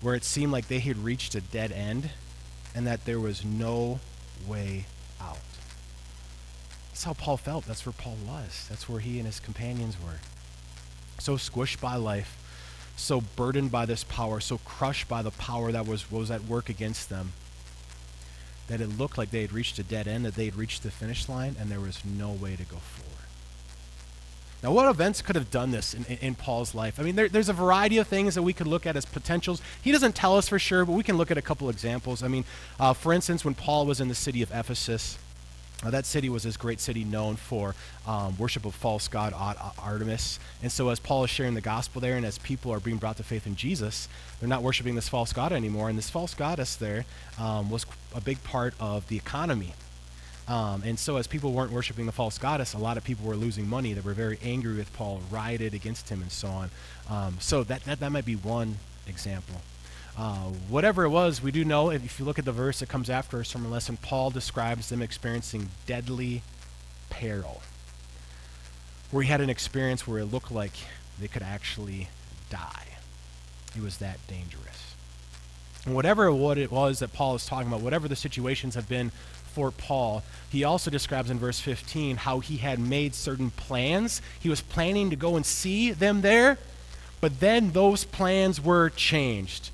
where 0.00 0.14
it 0.14 0.24
seemed 0.24 0.52
like 0.52 0.68
they 0.68 0.78
had 0.78 0.98
reached 0.98 1.34
a 1.34 1.40
dead 1.40 1.72
end 1.72 2.10
and 2.74 2.86
that 2.86 3.04
there 3.04 3.18
was 3.18 3.44
no 3.44 3.98
way 4.46 4.86
out. 5.20 5.38
That's 7.02 7.18
how 7.18 7.24
Paul 7.24 7.36
felt. 7.36 7.66
That's 7.66 7.84
where 7.84 7.92
Paul 7.92 8.16
was. 8.24 8.66
That's 8.68 8.88
where 8.88 9.00
he 9.00 9.18
and 9.18 9.26
his 9.26 9.40
companions 9.40 9.96
were. 10.00 10.20
So 11.18 11.34
squished 11.34 11.80
by 11.80 11.96
life, 11.96 12.38
so 12.94 13.20
burdened 13.20 13.72
by 13.72 13.86
this 13.86 14.04
power, 14.04 14.38
so 14.38 14.58
crushed 14.58 15.08
by 15.08 15.20
the 15.22 15.32
power 15.32 15.72
that 15.72 15.84
was, 15.84 16.12
was 16.12 16.30
at 16.30 16.44
work 16.44 16.68
against 16.68 17.10
them 17.10 17.32
that 18.68 18.80
it 18.80 18.86
looked 18.86 19.18
like 19.18 19.32
they 19.32 19.40
had 19.40 19.52
reached 19.52 19.80
a 19.80 19.82
dead 19.82 20.06
end, 20.06 20.24
that 20.24 20.36
they 20.36 20.44
had 20.44 20.54
reached 20.54 20.84
the 20.84 20.92
finish 20.92 21.28
line, 21.28 21.56
and 21.58 21.72
there 21.72 21.80
was 21.80 22.04
no 22.04 22.30
way 22.30 22.54
to 22.54 22.62
go 22.62 22.76
forward. 22.76 23.26
Now, 24.62 24.70
what 24.70 24.88
events 24.88 25.22
could 25.22 25.34
have 25.34 25.50
done 25.50 25.72
this 25.72 25.94
in, 25.94 26.04
in, 26.04 26.18
in 26.18 26.34
Paul's 26.36 26.72
life? 26.72 27.00
I 27.00 27.02
mean, 27.02 27.16
there, 27.16 27.28
there's 27.28 27.48
a 27.48 27.52
variety 27.52 27.98
of 27.98 28.06
things 28.06 28.36
that 28.36 28.44
we 28.44 28.52
could 28.52 28.68
look 28.68 28.86
at 28.86 28.96
as 28.96 29.06
potentials. 29.06 29.60
He 29.82 29.90
doesn't 29.90 30.14
tell 30.14 30.38
us 30.38 30.46
for 30.46 30.60
sure, 30.60 30.84
but 30.84 30.92
we 30.92 31.02
can 31.02 31.16
look 31.16 31.32
at 31.32 31.36
a 31.36 31.42
couple 31.42 31.68
examples. 31.68 32.22
I 32.22 32.28
mean, 32.28 32.44
uh, 32.78 32.92
for 32.92 33.12
instance, 33.12 33.44
when 33.44 33.54
Paul 33.54 33.86
was 33.86 34.00
in 34.00 34.06
the 34.06 34.14
city 34.14 34.40
of 34.40 34.52
Ephesus, 34.52 35.18
uh, 35.82 35.90
that 35.90 36.06
city 36.06 36.28
was 36.28 36.42
this 36.42 36.56
great 36.56 36.80
city 36.80 37.04
known 37.04 37.36
for 37.36 37.74
um, 38.06 38.36
worship 38.38 38.64
of 38.64 38.74
false 38.74 39.08
god 39.08 39.34
Artemis. 39.78 40.38
And 40.62 40.70
so, 40.70 40.88
as 40.90 41.00
Paul 41.00 41.24
is 41.24 41.30
sharing 41.30 41.54
the 41.54 41.60
gospel 41.60 42.00
there, 42.00 42.16
and 42.16 42.26
as 42.26 42.38
people 42.38 42.72
are 42.72 42.80
being 42.80 42.98
brought 42.98 43.16
to 43.18 43.24
faith 43.24 43.46
in 43.46 43.56
Jesus, 43.56 44.08
they're 44.40 44.48
not 44.48 44.62
worshiping 44.62 44.94
this 44.94 45.08
false 45.08 45.32
god 45.32 45.52
anymore. 45.52 45.88
And 45.88 45.98
this 45.98 46.10
false 46.10 46.34
goddess 46.34 46.76
there 46.76 47.04
um, 47.38 47.70
was 47.70 47.86
a 48.14 48.20
big 48.20 48.42
part 48.44 48.74
of 48.80 49.08
the 49.08 49.16
economy 49.16 49.74
Um, 50.48 50.82
and 50.84 50.98
so, 50.98 51.16
as 51.16 51.26
people 51.26 51.52
weren't 51.52 51.72
worshiping 51.72 52.06
the 52.06 52.12
false 52.12 52.38
goddess, 52.38 52.74
a 52.74 52.78
lot 52.78 52.96
of 52.96 53.04
people 53.04 53.26
were 53.26 53.36
losing 53.36 53.68
money. 53.68 53.92
They 53.94 54.00
were 54.00 54.12
very 54.14 54.38
angry 54.42 54.74
with 54.76 54.92
Paul, 54.92 55.20
rioted 55.30 55.72
against 55.74 56.08
him, 56.08 56.20
and 56.22 56.32
so 56.32 56.48
on. 56.48 56.70
Um, 57.08 57.36
so, 57.40 57.64
that, 57.64 57.84
that, 57.84 58.00
that 58.00 58.10
might 58.12 58.26
be 58.26 58.34
one 58.34 58.78
example. 59.06 59.60
Uh, 60.16 60.50
whatever 60.68 61.04
it 61.04 61.08
was, 61.08 61.42
we 61.42 61.50
do 61.50 61.64
know, 61.64 61.90
if 61.90 62.18
you 62.18 62.24
look 62.24 62.38
at 62.38 62.44
the 62.44 62.52
verse 62.52 62.80
that 62.80 62.88
comes 62.88 63.08
after 63.08 63.38
our 63.38 63.44
sermon 63.44 63.70
lesson, 63.70 63.96
Paul 63.96 64.30
describes 64.30 64.88
them 64.88 65.00
experiencing 65.00 65.70
deadly 65.86 66.42
peril. 67.08 67.62
Where 69.10 69.22
he 69.22 69.30
had 69.30 69.40
an 69.40 69.50
experience 69.50 70.06
where 70.06 70.18
it 70.18 70.26
looked 70.26 70.50
like 70.50 70.72
they 71.18 71.28
could 71.28 71.42
actually 71.42 72.08
die. 72.50 72.86
It 73.74 73.82
was 73.82 73.98
that 73.98 74.18
dangerous. 74.26 74.94
And 75.86 75.94
whatever 75.94 76.30
what 76.32 76.58
it 76.58 76.70
was 76.70 76.98
that 76.98 77.12
Paul 77.12 77.34
is 77.34 77.46
talking 77.46 77.68
about, 77.68 77.80
whatever 77.80 78.06
the 78.06 78.16
situations 78.16 78.74
have 78.74 78.88
been 78.88 79.10
for 79.54 79.70
Paul, 79.70 80.22
he 80.50 80.64
also 80.64 80.90
describes 80.90 81.30
in 81.30 81.38
verse 81.38 81.60
15 81.60 82.18
how 82.18 82.40
he 82.40 82.58
had 82.58 82.78
made 82.78 83.14
certain 83.14 83.50
plans. 83.50 84.22
He 84.38 84.48
was 84.48 84.60
planning 84.60 85.10
to 85.10 85.16
go 85.16 85.36
and 85.36 85.44
see 85.44 85.90
them 85.90 86.20
there, 86.20 86.58
but 87.20 87.40
then 87.40 87.72
those 87.72 88.04
plans 88.04 88.60
were 88.60 88.90
changed. 88.90 89.70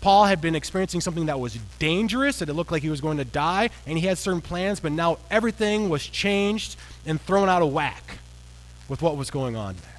Paul 0.00 0.26
had 0.26 0.40
been 0.40 0.54
experiencing 0.54 1.00
something 1.00 1.26
that 1.26 1.40
was 1.40 1.58
dangerous, 1.78 2.38
that 2.38 2.48
it 2.48 2.54
looked 2.54 2.70
like 2.70 2.82
he 2.82 2.90
was 2.90 3.00
going 3.00 3.16
to 3.16 3.24
die, 3.24 3.70
and 3.86 3.98
he 3.98 4.06
had 4.06 4.18
certain 4.18 4.40
plans, 4.40 4.78
but 4.78 4.92
now 4.92 5.18
everything 5.30 5.88
was 5.88 6.06
changed 6.06 6.76
and 7.04 7.20
thrown 7.20 7.48
out 7.48 7.62
of 7.62 7.72
whack 7.72 8.18
with 8.88 9.02
what 9.02 9.16
was 9.16 9.30
going 9.30 9.56
on 9.56 9.74
there. 9.74 9.92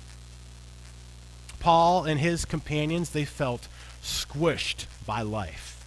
Paul 1.60 2.06
and 2.06 2.20
his 2.20 2.46
companions, 2.46 3.10
they 3.10 3.26
felt 3.26 3.68
squished 4.02 4.86
by 5.06 5.22
life, 5.22 5.84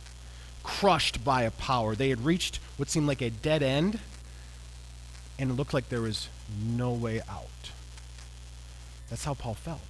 crushed 0.63 1.25
by 1.25 1.43
a 1.43 1.51
power. 1.51 1.95
They 1.95 2.11
had 2.11 2.25
reached 2.25 2.59
what 2.77 2.91
seemed 2.91 3.07
like 3.07 3.23
a 3.23 3.31
dead 3.31 3.63
end, 3.63 4.01
and 5.39 5.51
it 5.51 5.55
looked 5.55 5.73
like 5.73 5.89
there 5.89 6.03
was 6.03 6.29
no 6.63 6.93
way 6.93 7.21
out. 7.31 7.47
That's 9.09 9.25
how 9.25 9.35
Paul 9.35 9.55
felt. 9.55 9.81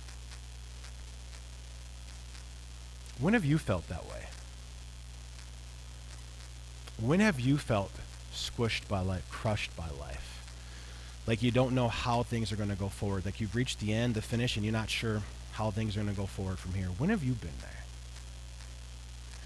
When 3.20 3.34
have 3.34 3.44
you 3.44 3.58
felt 3.58 3.88
that 3.88 4.06
way? 4.06 4.26
When 6.98 7.20
have 7.20 7.38
you 7.38 7.58
felt 7.58 7.92
squished 8.32 8.88
by 8.88 9.00
life, 9.00 9.28
crushed 9.30 9.76
by 9.76 9.88
life? 10.00 10.26
Like 11.26 11.42
you 11.42 11.50
don't 11.50 11.74
know 11.74 11.88
how 11.88 12.22
things 12.22 12.50
are 12.50 12.56
going 12.56 12.70
to 12.70 12.76
go 12.76 12.88
forward. 12.88 13.24
Like 13.24 13.40
you've 13.40 13.54
reached 13.54 13.80
the 13.80 13.92
end, 13.92 14.14
the 14.14 14.22
finish, 14.22 14.56
and 14.56 14.64
you're 14.64 14.72
not 14.72 14.90
sure 14.90 15.22
how 15.52 15.70
things 15.70 15.96
are 15.96 16.00
going 16.00 16.14
to 16.14 16.18
go 16.20 16.26
forward 16.26 16.58
from 16.58 16.74
here. 16.74 16.86
When 16.98 17.10
have 17.10 17.22
you 17.22 17.32
been 17.32 17.50
there? 17.60 17.70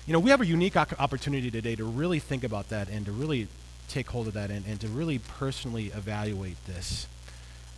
You 0.06 0.12
know, 0.12 0.20
we 0.20 0.30
have 0.30 0.40
a 0.40 0.46
unique 0.46 0.76
opportunity 0.76 1.50
today 1.50 1.74
to 1.76 1.84
really 1.84 2.18
think 2.18 2.44
about 2.44 2.68
that 2.68 2.88
and 2.88 3.06
to 3.06 3.12
really 3.12 3.48
take 3.88 4.10
hold 4.10 4.28
of 4.28 4.34
that 4.34 4.50
and, 4.50 4.64
and 4.66 4.80
to 4.80 4.88
really 4.88 5.18
personally 5.18 5.86
evaluate 5.86 6.64
this. 6.66 7.06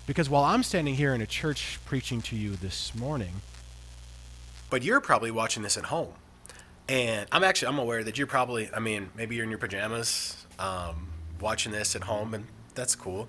Because 0.07 0.29
while 0.29 0.45
I'm 0.45 0.63
standing 0.63 0.95
here 0.95 1.15
in 1.15 1.21
a 1.21 1.27
church 1.27 1.79
preaching 1.85 2.21
to 2.23 2.37
you 2.37 2.57
this 2.57 2.95
morning, 2.95 3.43
but 4.71 4.83
you're 4.83 5.01
probably 5.01 5.31
watching 5.31 5.63
this 5.63 5.77
at 5.77 5.85
home. 5.85 6.13
And 6.89 7.29
I'm 7.33 7.43
actually 7.43 7.69
I'm 7.69 7.79
aware 7.79 8.05
that 8.05 8.17
you're 8.17 8.27
probably 8.27 8.71
I 8.73 8.79
mean 8.79 9.11
maybe 9.17 9.35
you're 9.35 9.45
in 9.45 9.51
your 9.51 9.59
pajamas 9.59 10.47
um, 10.59 11.09
watching 11.41 11.73
this 11.73 11.97
at 11.97 12.05
home 12.05 12.35
and 12.35 12.47
that's 12.75 12.95
cool. 12.95 13.29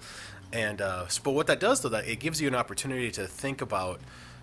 And 0.53 0.81
uh, 0.81 1.05
but 1.23 1.31
what 1.31 1.47
that 1.47 1.59
does 1.59 1.81
though 1.81 1.89
that 1.89 2.07
it 2.07 2.19
gives 2.19 2.39
you 2.39 2.47
an 2.47 2.55
opportunity 2.55 3.11
to 3.11 3.25
think 3.27 3.61
about 3.61 3.99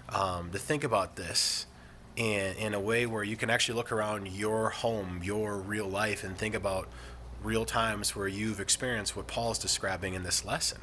um, 0.08 0.50
to 0.50 0.58
think 0.58 0.84
about 0.84 1.16
this 1.16 1.66
in 2.16 2.56
in 2.56 2.74
a 2.74 2.80
way 2.80 3.06
where 3.06 3.24
you 3.24 3.36
can 3.36 3.50
actually 3.50 3.76
look 3.76 3.92
around 3.92 4.28
your 4.28 4.70
home, 4.70 5.20
your 5.22 5.56
real 5.56 5.88
life, 5.88 6.24
and 6.24 6.36
think 6.36 6.54
about 6.54 6.88
real 7.42 7.64
times 7.64 8.16
where 8.16 8.28
you've 8.28 8.60
experienced 8.60 9.16
what 9.16 9.26
Paul's 9.26 9.58
describing 9.58 10.14
in 10.14 10.22
this 10.22 10.44
lesson, 10.44 10.78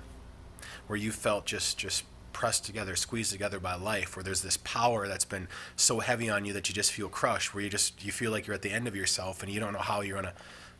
where 0.87 0.97
you 0.97 1.11
felt 1.11 1.45
just 1.45 1.77
just 1.77 2.03
pressed 2.33 2.65
together, 2.65 2.95
squeezed 2.95 3.31
together 3.31 3.59
by 3.59 3.75
life, 3.75 4.15
where 4.15 4.23
there's 4.23 4.41
this 4.41 4.57
power 4.57 5.07
that's 5.07 5.25
been 5.25 5.47
so 5.75 5.99
heavy 5.99 6.29
on 6.29 6.45
you 6.45 6.53
that 6.53 6.69
you 6.69 6.75
just 6.75 6.91
feel 6.91 7.09
crushed, 7.09 7.53
where 7.53 7.63
you 7.63 7.69
just 7.69 8.03
you 8.03 8.11
feel 8.11 8.31
like 8.31 8.47
you're 8.47 8.53
at 8.53 8.61
the 8.61 8.71
end 8.71 8.87
of 8.87 8.95
yourself 8.95 9.43
and 9.43 9.51
you 9.51 9.59
don't 9.59 9.73
know 9.73 9.79
how 9.79 10.01
you're 10.01 10.15
gonna 10.15 10.33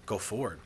go 0.05 0.17
forward. 0.17 0.59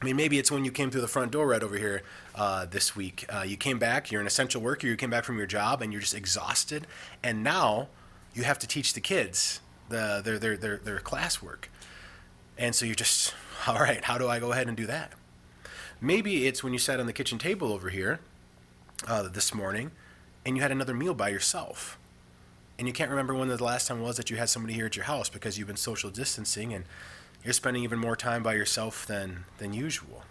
I 0.00 0.04
mean, 0.04 0.16
maybe 0.16 0.38
it's 0.38 0.50
when 0.50 0.64
you 0.64 0.72
came 0.72 0.90
through 0.90 1.02
the 1.02 1.08
front 1.08 1.30
door 1.30 1.46
right 1.46 1.62
over 1.62 1.78
here 1.78 2.02
uh, 2.34 2.66
this 2.66 2.96
week. 2.96 3.24
Uh, 3.28 3.44
you 3.46 3.56
came 3.56 3.78
back, 3.78 4.10
you're 4.10 4.20
an 4.20 4.26
essential 4.26 4.60
worker, 4.60 4.88
you 4.88 4.96
came 4.96 5.10
back 5.10 5.22
from 5.22 5.38
your 5.38 5.46
job, 5.46 5.80
and 5.80 5.92
you're 5.92 6.00
just 6.02 6.14
exhausted, 6.14 6.88
and 7.22 7.44
now 7.44 7.88
you 8.34 8.42
have 8.42 8.58
to 8.58 8.66
teach 8.66 8.94
the 8.94 9.00
kids 9.00 9.60
the, 9.90 10.20
their, 10.24 10.40
their, 10.40 10.56
their, 10.56 10.76
their 10.78 10.98
classwork. 10.98 11.66
And 12.58 12.74
so 12.74 12.84
you're 12.84 12.96
just, 12.96 13.32
all 13.68 13.78
right, 13.78 14.02
how 14.02 14.18
do 14.18 14.26
I 14.26 14.40
go 14.40 14.50
ahead 14.50 14.66
and 14.66 14.76
do 14.76 14.86
that? 14.86 15.12
Maybe 16.00 16.48
it's 16.48 16.64
when 16.64 16.72
you 16.72 16.80
sat 16.80 16.98
on 16.98 17.06
the 17.06 17.12
kitchen 17.12 17.38
table 17.38 17.72
over 17.72 17.88
here 17.90 18.18
uh, 19.06 19.28
this 19.28 19.54
morning 19.54 19.92
and 20.44 20.56
you 20.56 20.62
had 20.62 20.70
another 20.70 20.94
meal 20.94 21.14
by 21.14 21.28
yourself. 21.28 21.98
And 22.78 22.88
you 22.88 22.92
can't 22.92 23.10
remember 23.10 23.34
when 23.34 23.48
the 23.48 23.62
last 23.62 23.88
time 23.88 24.00
was 24.00 24.16
that 24.16 24.30
you 24.30 24.36
had 24.36 24.48
somebody 24.48 24.74
here 24.74 24.86
at 24.86 24.96
your 24.96 25.04
house 25.04 25.28
because 25.28 25.58
you've 25.58 25.68
been 25.68 25.76
social 25.76 26.10
distancing 26.10 26.72
and 26.72 26.84
you're 27.44 27.52
spending 27.52 27.84
even 27.84 27.98
more 27.98 28.16
time 28.16 28.42
by 28.42 28.54
yourself 28.54 29.06
than, 29.06 29.44
than 29.58 29.72
usual. 29.72 30.22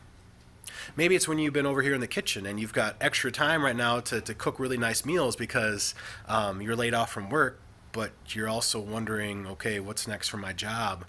Maybe 0.95 1.15
it's 1.15 1.27
when 1.27 1.39
you've 1.39 1.53
been 1.53 1.65
over 1.65 1.81
here 1.81 1.93
in 1.93 2.01
the 2.01 2.07
kitchen 2.07 2.45
and 2.45 2.59
you've 2.59 2.73
got 2.73 2.95
extra 2.99 3.31
time 3.31 3.63
right 3.63 3.75
now 3.75 3.99
to, 4.01 4.21
to 4.21 4.33
cook 4.33 4.59
really 4.59 4.77
nice 4.77 5.05
meals 5.05 5.35
because 5.35 5.93
um, 6.27 6.61
you're 6.61 6.75
laid 6.75 6.93
off 6.93 7.11
from 7.11 7.29
work, 7.29 7.59
but 7.91 8.11
you're 8.29 8.49
also 8.49 8.79
wondering, 8.79 9.45
okay, 9.47 9.79
what's 9.79 10.07
next 10.07 10.29
for 10.29 10.37
my 10.37 10.53
job, 10.53 11.05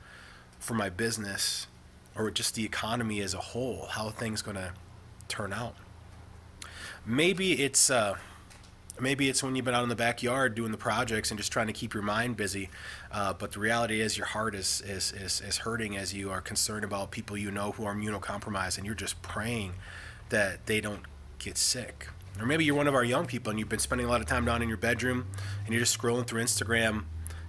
for 0.58 0.74
my 0.74 0.90
business, 0.90 1.66
or 2.14 2.30
just 2.30 2.54
the 2.54 2.64
economy 2.64 3.20
as 3.20 3.34
a 3.34 3.38
whole? 3.38 3.86
How 3.86 4.10
things 4.10 4.42
going 4.42 4.56
to 4.56 4.72
turn 5.28 5.52
out? 5.52 5.74
Maybe 7.06 7.62
it's 7.62 7.90
uh, 7.90 8.16
maybe 9.00 9.28
it's 9.28 9.42
when 9.42 9.56
you've 9.56 9.64
been 9.64 9.74
out 9.74 9.82
in 9.82 9.88
the 9.88 9.96
backyard 9.96 10.54
doing 10.54 10.70
the 10.70 10.78
projects 10.78 11.30
and 11.30 11.38
just 11.38 11.52
trying 11.52 11.66
to 11.66 11.72
keep 11.72 11.94
your 11.94 12.02
mind 12.02 12.36
busy. 12.36 12.70
Uh, 13.10 13.32
but 13.32 13.52
the 13.52 13.60
reality 13.60 14.00
is 14.00 14.16
your 14.16 14.26
heart 14.26 14.54
is, 14.54 14.82
is, 14.86 15.12
is, 15.12 15.40
is 15.40 15.58
hurting 15.58 15.96
as 15.96 16.14
you 16.14 16.30
are 16.30 16.40
concerned 16.40 16.84
about 16.84 17.10
people 17.10 17.36
you 17.36 17.50
know 17.50 17.72
who 17.72 17.84
are 17.84 17.94
immunocompromised 17.94 18.76
and 18.76 18.86
you're 18.86 18.94
just 18.94 19.20
praying 19.22 19.74
that 20.28 20.66
they 20.66 20.80
don't 20.80 21.02
get 21.38 21.56
sick. 21.56 22.08
Or 22.40 22.46
maybe 22.46 22.64
you're 22.64 22.76
one 22.76 22.88
of 22.88 22.94
our 22.94 23.04
young 23.04 23.26
people 23.26 23.50
and 23.50 23.58
you've 23.58 23.68
been 23.68 23.78
spending 23.78 24.06
a 24.06 24.10
lot 24.10 24.20
of 24.20 24.26
time 24.26 24.44
down 24.44 24.62
in 24.62 24.68
your 24.68 24.78
bedroom 24.78 25.26
and 25.64 25.74
you're 25.74 25.80
just 25.80 25.98
scrolling 25.98 26.26
through 26.26 26.42
Instagram, 26.42 27.04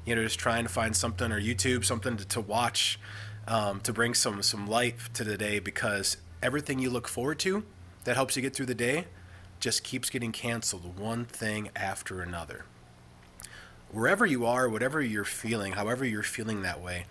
you 0.06 0.16
know, 0.16 0.24
just 0.24 0.40
trying 0.40 0.64
to 0.64 0.70
find 0.70 0.96
something 0.96 1.32
or 1.32 1.40
YouTube, 1.40 1.86
something 1.86 2.18
to, 2.18 2.26
to 2.26 2.42
watch 2.42 3.00
um, 3.48 3.80
to 3.82 3.94
bring 3.94 4.14
some, 4.14 4.42
some 4.42 4.68
light 4.68 4.96
to 5.14 5.24
the 5.24 5.38
day 5.38 5.60
because 5.60 6.18
everything 6.42 6.80
you 6.80 6.90
look 6.90 7.08
forward 7.08 7.40
to 7.40 7.64
that 8.04 8.16
helps 8.16 8.36
you 8.36 8.42
get 8.42 8.56
through 8.56 8.66
the 8.66 8.76
day 8.76 9.06
just 9.64 9.82
keeps 9.86 10.10
getting 10.10 10.34
canceled, 10.34 11.00
one 11.00 11.24
thing 11.24 11.70
after 11.74 12.22
another. 12.22 12.66
Wherever 13.94 14.26
you 14.26 14.46
are, 14.46 14.68
whatever 14.68 15.02
you're 15.02 15.24
feeling, 15.24 15.74
however 15.74 16.04
you're 16.04 16.22
feeling 16.22 16.64
that 16.64 16.82
way, 16.82 17.06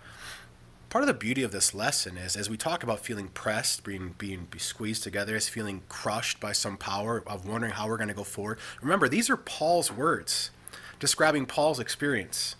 part 0.91 1.01
of 1.01 1.07
the 1.07 1.15
beauty 1.15 1.41
of 1.41 1.51
this 1.51 1.73
lesson 1.73 2.15
is 2.15 2.35
as 2.35 2.51
we 2.51 2.55
talk 2.55 2.83
about 2.83 2.99
feeling 2.99 3.29
pressed, 3.29 3.83
being 3.83 4.13
being 4.19 4.47
squeezed 4.59 5.01
together, 5.01 5.35
as 5.35 5.49
feeling 5.49 5.81
crushed 5.89 6.39
by 6.39 6.51
some 6.51 6.77
power 6.77 7.23
of 7.25 7.47
wondering 7.47 7.73
how 7.73 7.87
we're 7.87 7.97
going 7.97 8.07
to 8.07 8.13
go 8.13 8.23
forward. 8.23 8.59
Remember, 8.83 9.09
these 9.09 9.31
are 9.31 9.37
Paul's 9.37 9.91
words 9.91 10.51
describing 10.99 11.47
Paul's 11.47 11.79
experience, 11.79 12.55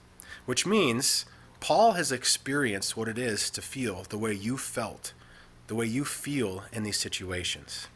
which 0.47 0.65
means 0.65 1.25
Paul 1.59 1.91
has 1.91 2.11
experienced 2.11 2.97
what 2.97 3.07
it 3.07 3.19
is 3.19 3.51
to 3.51 3.61
feel 3.61 4.05
the 4.09 4.17
way 4.17 4.33
you 4.33 4.57
felt, 4.57 5.13
the 5.67 5.75
way 5.75 5.85
you 5.85 6.03
feel 6.03 6.63
in 6.73 6.81
these 6.81 6.99
situations. 6.99 7.89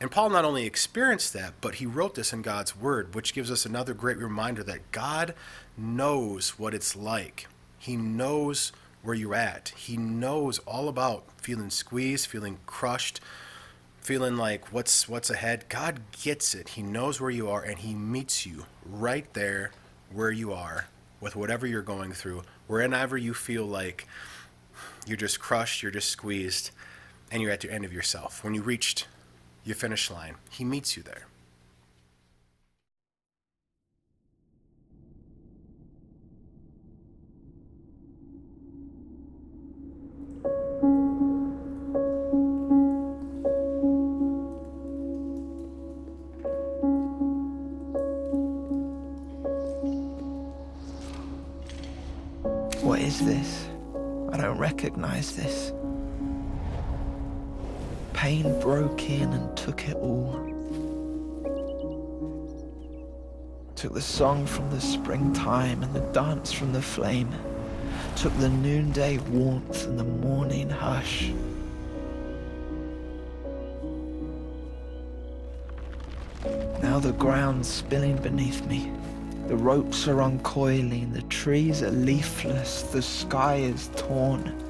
And 0.00 0.10
Paul 0.10 0.30
not 0.30 0.44
only 0.44 0.66
experienced 0.66 1.32
that, 1.32 1.54
but 1.60 1.76
he 1.76 1.86
wrote 1.86 2.14
this 2.14 2.32
in 2.32 2.42
God's 2.42 2.76
Word, 2.76 3.14
which 3.14 3.32
gives 3.32 3.50
us 3.50 3.64
another 3.64 3.94
great 3.94 4.18
reminder 4.18 4.62
that 4.64 4.90
God 4.92 5.34
knows 5.76 6.58
what 6.58 6.74
it's 6.74 6.96
like. 6.96 7.46
He 7.78 7.96
knows 7.96 8.72
where 9.02 9.14
you're 9.14 9.34
at. 9.34 9.72
He 9.76 9.96
knows 9.96 10.58
all 10.60 10.88
about 10.88 11.24
feeling 11.36 11.70
squeezed, 11.70 12.26
feeling 12.26 12.58
crushed, 12.66 13.20
feeling 14.00 14.36
like 14.36 14.72
what's 14.72 15.08
what's 15.08 15.30
ahead. 15.30 15.66
God 15.68 16.00
gets 16.22 16.54
it. 16.54 16.70
He 16.70 16.82
knows 16.82 17.20
where 17.20 17.30
you 17.30 17.48
are 17.48 17.62
and 17.62 17.78
he 17.78 17.94
meets 17.94 18.46
you 18.46 18.66
right 18.84 19.32
there 19.34 19.70
where 20.12 20.30
you 20.30 20.52
are 20.52 20.88
with 21.20 21.36
whatever 21.36 21.66
you're 21.66 21.82
going 21.82 22.12
through, 22.12 22.42
wherever 22.66 23.16
you 23.16 23.32
feel 23.32 23.64
like 23.64 24.06
you're 25.06 25.16
just 25.16 25.40
crushed, 25.40 25.82
you're 25.82 25.92
just 25.92 26.08
squeezed, 26.08 26.70
and 27.30 27.42
you're 27.42 27.50
at 27.50 27.60
the 27.60 27.72
end 27.72 27.84
of 27.84 27.92
yourself. 27.92 28.44
When 28.44 28.54
you 28.54 28.62
reached 28.62 29.06
your 29.64 29.74
finish 29.74 30.10
line. 30.10 30.36
He 30.50 30.64
meets 30.64 30.96
you 30.96 31.02
there. 31.02 31.26
What 52.82 53.00
is 53.00 53.24
this? 53.24 53.66
I 54.30 54.36
don't 54.36 54.58
recognize 54.58 55.34
this 55.34 55.72
pain 58.24 58.58
broke 58.58 59.10
in 59.10 59.30
and 59.34 59.54
took 59.54 59.86
it 59.86 59.94
all. 59.96 60.32
Took 63.76 63.92
the 63.92 64.00
song 64.00 64.46
from 64.46 64.70
the 64.70 64.80
springtime 64.80 65.82
and 65.82 65.92
the 65.92 66.00
dance 66.12 66.50
from 66.50 66.72
the 66.72 66.80
flame. 66.80 67.28
Took 68.16 68.34
the 68.38 68.48
noonday 68.48 69.18
warmth 69.28 69.84
and 69.84 69.98
the 69.98 70.04
morning 70.04 70.70
hush. 70.70 71.32
Now 76.80 76.98
the 77.00 77.12
ground's 77.18 77.68
spilling 77.68 78.16
beneath 78.16 78.64
me. 78.64 78.90
The 79.48 79.56
ropes 79.56 80.08
are 80.08 80.22
uncoiling, 80.22 81.12
the 81.12 81.28
trees 81.28 81.82
are 81.82 81.90
leafless, 81.90 82.84
the 82.84 83.02
sky 83.02 83.56
is 83.56 83.90
torn. 83.96 84.63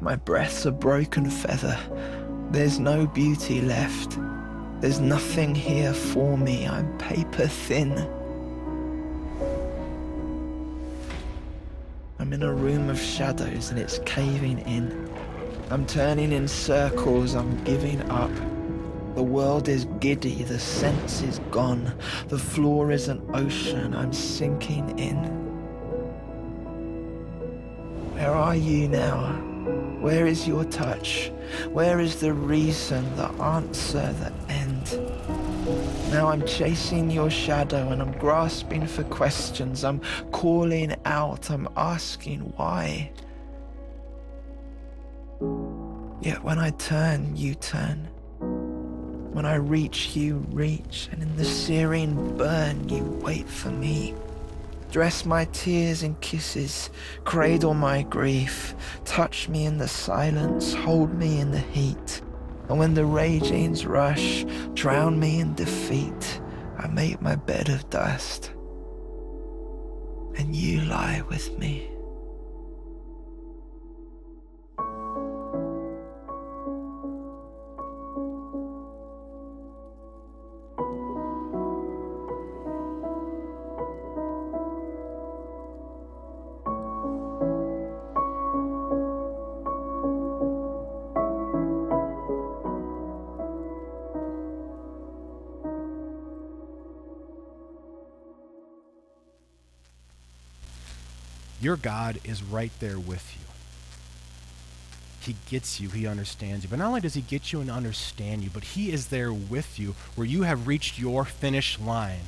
My 0.00 0.16
breath's 0.16 0.64
a 0.64 0.72
broken 0.72 1.28
feather. 1.28 1.78
There's 2.50 2.78
no 2.78 3.06
beauty 3.06 3.60
left. 3.60 4.18
There's 4.80 4.98
nothing 4.98 5.54
here 5.54 5.92
for 5.92 6.38
me. 6.38 6.66
I'm 6.66 6.96
paper 6.96 7.46
thin. 7.46 7.92
I'm 12.18 12.32
in 12.32 12.42
a 12.42 12.52
room 12.52 12.88
of 12.88 12.98
shadows 12.98 13.68
and 13.68 13.78
it's 13.78 13.98
caving 14.06 14.60
in. 14.60 15.14
I'm 15.68 15.84
turning 15.84 16.32
in 16.32 16.48
circles, 16.48 17.34
I'm 17.34 17.62
giving 17.64 18.00
up. 18.10 18.34
The 19.16 19.22
world 19.22 19.68
is 19.68 19.84
giddy, 20.00 20.44
the 20.44 20.58
sense 20.58 21.20
is 21.20 21.40
gone. 21.50 21.92
The 22.28 22.38
floor 22.38 22.90
is 22.90 23.08
an 23.08 23.22
ocean, 23.34 23.94
I'm 23.94 24.14
sinking 24.14 24.98
in. 24.98 25.16
Where 28.14 28.32
are 28.32 28.56
you 28.56 28.88
now? 28.88 29.49
Where 30.00 30.26
is 30.26 30.48
your 30.48 30.64
touch? 30.64 31.30
Where 31.68 32.00
is 32.00 32.20
the 32.20 32.32
reason, 32.32 33.04
the 33.16 33.28
answer, 33.42 34.14
the 34.14 34.32
end? 34.48 34.98
Now 36.10 36.28
I'm 36.28 36.46
chasing 36.46 37.10
your 37.10 37.28
shadow 37.28 37.90
and 37.90 38.00
I'm 38.00 38.12
grasping 38.12 38.86
for 38.86 39.04
questions. 39.04 39.84
I'm 39.84 40.00
calling 40.32 40.96
out, 41.04 41.50
I'm 41.50 41.68
asking 41.76 42.40
why. 42.56 43.12
Yet 46.22 46.42
when 46.42 46.58
I 46.58 46.70
turn, 46.70 47.36
you 47.36 47.54
turn. 47.54 48.08
When 49.32 49.44
I 49.44 49.56
reach, 49.56 50.16
you 50.16 50.46
reach, 50.50 51.10
and 51.12 51.22
in 51.22 51.36
the 51.36 51.44
searing 51.44 52.38
burn, 52.38 52.88
you 52.88 53.04
wait 53.22 53.48
for 53.48 53.70
me. 53.70 54.14
Dress 54.90 55.24
my 55.24 55.44
tears 55.46 56.02
in 56.02 56.16
kisses, 56.16 56.90
cradle 57.24 57.74
my 57.74 58.02
grief, 58.02 58.74
touch 59.04 59.48
me 59.48 59.64
in 59.64 59.78
the 59.78 59.86
silence, 59.86 60.74
hold 60.74 61.14
me 61.14 61.38
in 61.38 61.52
the 61.52 61.60
heat. 61.60 62.22
And 62.68 62.78
when 62.78 62.94
the 62.94 63.04
ragings 63.04 63.86
rush, 63.86 64.44
drown 64.74 65.18
me 65.18 65.40
in 65.40 65.54
defeat, 65.54 66.40
I 66.78 66.88
make 66.88 67.20
my 67.20 67.36
bed 67.36 67.68
of 67.68 67.88
dust, 67.90 68.52
and 70.36 70.54
you 70.54 70.80
lie 70.82 71.22
with 71.28 71.56
me. 71.58 71.89
Your 101.70 101.76
God 101.76 102.18
is 102.24 102.42
right 102.42 102.72
there 102.80 102.98
with 102.98 103.32
you. 103.38 103.46
He 105.20 105.36
gets 105.48 105.78
you, 105.78 105.88
He 105.88 106.04
understands 106.04 106.64
you. 106.64 106.68
But 106.68 106.80
not 106.80 106.88
only 106.88 107.00
does 107.00 107.14
He 107.14 107.20
get 107.20 107.52
you 107.52 107.60
and 107.60 107.70
understand 107.70 108.42
you, 108.42 108.50
but 108.52 108.64
He 108.64 108.90
is 108.90 109.06
there 109.06 109.32
with 109.32 109.78
you 109.78 109.94
where 110.16 110.26
you 110.26 110.42
have 110.42 110.66
reached 110.66 110.98
your 110.98 111.24
finish 111.24 111.78
line 111.78 112.24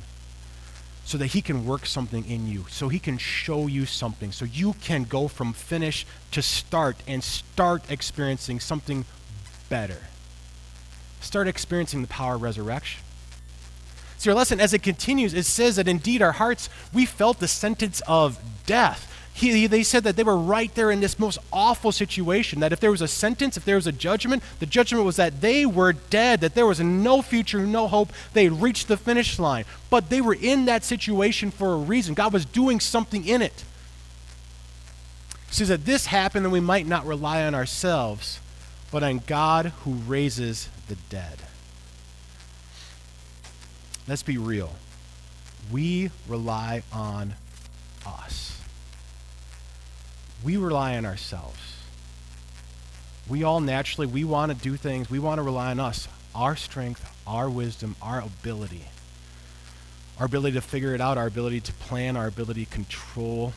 so 1.03 1.17
that 1.17 1.33
He 1.33 1.41
can 1.41 1.65
work 1.65 1.85
something 1.85 2.25
in 2.25 2.47
you, 2.47 2.67
so 2.69 2.87
He 2.87 2.99
can 2.99 3.17
show 3.17 3.67
you 3.67 3.85
something, 3.85 4.31
so 4.31 4.45
you 4.45 4.75
can 4.81 5.03
go 5.03 5.27
from 5.27 5.51
finish 5.51 6.05
to 6.31 6.41
start 6.41 6.95
and 7.05 7.21
start 7.21 7.83
experiencing 7.91 8.61
something 8.61 9.03
better. 9.67 10.03
Start 11.19 11.49
experiencing 11.49 12.01
the 12.01 12.07
power 12.07 12.35
of 12.35 12.41
resurrection. 12.41 13.01
So, 14.17 14.29
your 14.29 14.35
lesson, 14.35 14.61
as 14.61 14.73
it 14.73 14.83
continues, 14.83 15.33
it 15.33 15.45
says 15.45 15.75
that 15.75 15.89
indeed 15.89 16.21
our 16.21 16.31
hearts, 16.31 16.69
we 16.93 17.05
felt 17.05 17.41
the 17.41 17.49
sentence 17.49 18.01
of 18.07 18.39
death 18.65 19.09
he, 19.33 19.51
he, 19.51 19.67
they 19.67 19.81
said 19.81 20.03
that 20.03 20.15
they 20.15 20.23
were 20.23 20.37
right 20.37 20.73
there 20.75 20.91
in 20.91 20.99
this 20.99 21.17
most 21.17 21.39
awful 21.51 21.91
situation. 21.91 22.59
That 22.59 22.71
if 22.71 22.79
there 22.79 22.91
was 22.91 23.01
a 23.01 23.07
sentence, 23.07 23.57
if 23.57 23.65
there 23.65 23.75
was 23.75 23.87
a 23.87 23.91
judgment, 23.91 24.43
the 24.59 24.67
judgment 24.67 25.05
was 25.05 25.15
that 25.15 25.41
they 25.41 25.65
were 25.65 25.93
dead, 25.93 26.41
that 26.41 26.53
there 26.53 26.67
was 26.67 26.79
no 26.79 27.23
future, 27.23 27.65
no 27.65 27.87
hope. 27.87 28.13
They 28.33 28.43
had 28.43 28.61
reached 28.61 28.87
the 28.87 28.97
finish 28.97 29.39
line. 29.39 29.65
But 29.89 30.09
they 30.09 30.21
were 30.21 30.35
in 30.35 30.65
that 30.65 30.83
situation 30.83 31.49
for 31.49 31.73
a 31.73 31.77
reason. 31.77 32.13
God 32.13 32.31
was 32.31 32.45
doing 32.45 32.79
something 32.79 33.27
in 33.27 33.41
it. 33.41 33.63
Says 35.49 35.69
that 35.69 35.85
this 35.85 36.07
happened, 36.07 36.45
and 36.45 36.53
we 36.53 36.59
might 36.59 36.85
not 36.85 37.05
rely 37.05 37.43
on 37.43 37.55
ourselves, 37.55 38.39
but 38.91 39.01
on 39.01 39.19
God 39.25 39.67
who 39.83 39.93
raises 39.93 40.69
the 40.87 40.95
dead. 41.09 41.39
Let's 44.07 44.23
be 44.23 44.37
real. 44.37 44.73
We 45.71 46.11
rely 46.27 46.83
on 46.91 47.33
us 48.05 48.42
we 50.43 50.57
rely 50.57 50.97
on 50.97 51.05
ourselves. 51.05 51.59
We 53.29 53.43
all 53.43 53.61
naturally, 53.61 54.07
we 54.07 54.23
want 54.25 54.51
to 54.51 54.57
do 54.57 54.75
things, 54.75 55.09
we 55.09 55.19
want 55.19 55.39
to 55.39 55.43
rely 55.43 55.71
on 55.71 55.79
us, 55.79 56.07
our 56.35 56.55
strength, 56.55 57.09
our 57.25 57.49
wisdom, 57.49 57.95
our 58.01 58.19
ability. 58.19 58.85
Our 60.19 60.25
ability 60.25 60.55
to 60.55 60.61
figure 60.61 60.93
it 60.93 61.01
out, 61.01 61.17
our 61.17 61.27
ability 61.27 61.61
to 61.61 61.73
plan, 61.73 62.17
our 62.17 62.27
ability 62.27 62.65
to 62.65 62.71
control. 62.71 63.53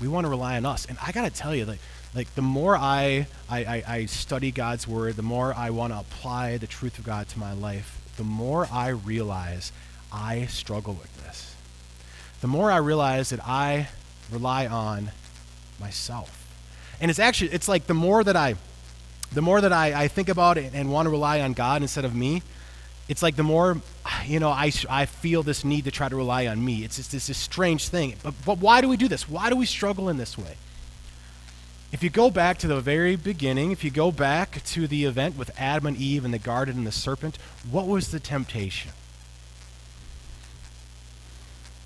We 0.00 0.08
want 0.08 0.24
to 0.24 0.28
rely 0.28 0.56
on 0.56 0.66
us. 0.66 0.86
And 0.86 0.96
I 1.04 1.12
got 1.12 1.22
to 1.22 1.30
tell 1.30 1.54
you, 1.54 1.64
like, 1.64 1.78
like 2.14 2.34
the 2.34 2.42
more 2.42 2.76
I, 2.76 3.26
I, 3.48 3.64
I, 3.64 3.84
I 3.86 4.06
study 4.06 4.50
God's 4.50 4.88
word, 4.88 5.16
the 5.16 5.22
more 5.22 5.52
I 5.54 5.70
want 5.70 5.92
to 5.92 5.98
apply 5.98 6.56
the 6.56 6.66
truth 6.66 6.98
of 6.98 7.04
God 7.04 7.28
to 7.28 7.38
my 7.38 7.52
life, 7.52 8.00
the 8.16 8.24
more 8.24 8.66
I 8.72 8.88
realize 8.88 9.72
I 10.12 10.46
struggle 10.46 10.94
with 10.94 11.24
this. 11.24 11.54
The 12.40 12.48
more 12.48 12.70
I 12.70 12.78
realize 12.78 13.30
that 13.30 13.46
I 13.46 13.88
rely 14.30 14.66
on 14.66 15.10
myself. 15.80 16.46
And 17.00 17.10
it's 17.10 17.20
actually, 17.20 17.52
it's 17.52 17.68
like 17.68 17.86
the 17.86 17.94
more 17.94 18.24
that 18.24 18.36
I, 18.36 18.56
the 19.32 19.42
more 19.42 19.60
that 19.60 19.72
I, 19.72 20.04
I 20.04 20.08
think 20.08 20.28
about 20.28 20.58
it 20.58 20.72
and 20.74 20.90
want 20.90 21.06
to 21.06 21.10
rely 21.10 21.40
on 21.40 21.52
God 21.52 21.82
instead 21.82 22.04
of 22.04 22.14
me, 22.14 22.42
it's 23.08 23.22
like 23.22 23.36
the 23.36 23.42
more, 23.42 23.80
you 24.26 24.38
know, 24.38 24.50
I, 24.50 24.70
I 24.88 25.06
feel 25.06 25.42
this 25.42 25.64
need 25.64 25.84
to 25.84 25.90
try 25.90 26.08
to 26.08 26.16
rely 26.16 26.46
on 26.46 26.62
me. 26.62 26.84
It's 26.84 26.96
just 26.96 27.12
this, 27.12 27.28
this 27.28 27.38
strange 27.38 27.88
thing. 27.88 28.14
But, 28.22 28.34
but 28.44 28.58
why 28.58 28.80
do 28.80 28.88
we 28.88 28.96
do 28.96 29.08
this? 29.08 29.28
Why 29.28 29.48
do 29.48 29.56
we 29.56 29.66
struggle 29.66 30.08
in 30.08 30.18
this 30.18 30.36
way? 30.36 30.56
If 31.90 32.02
you 32.02 32.10
go 32.10 32.30
back 32.30 32.58
to 32.58 32.66
the 32.66 32.80
very 32.82 33.16
beginning, 33.16 33.70
if 33.70 33.82
you 33.82 33.90
go 33.90 34.12
back 34.12 34.62
to 34.62 34.86
the 34.86 35.06
event 35.06 35.38
with 35.38 35.50
Adam 35.58 35.86
and 35.86 35.96
Eve 35.96 36.26
and 36.26 36.34
the 36.34 36.38
garden 36.38 36.76
and 36.76 36.86
the 36.86 36.92
serpent, 36.92 37.38
what 37.70 37.86
was 37.86 38.10
the 38.10 38.20
temptation? 38.20 38.92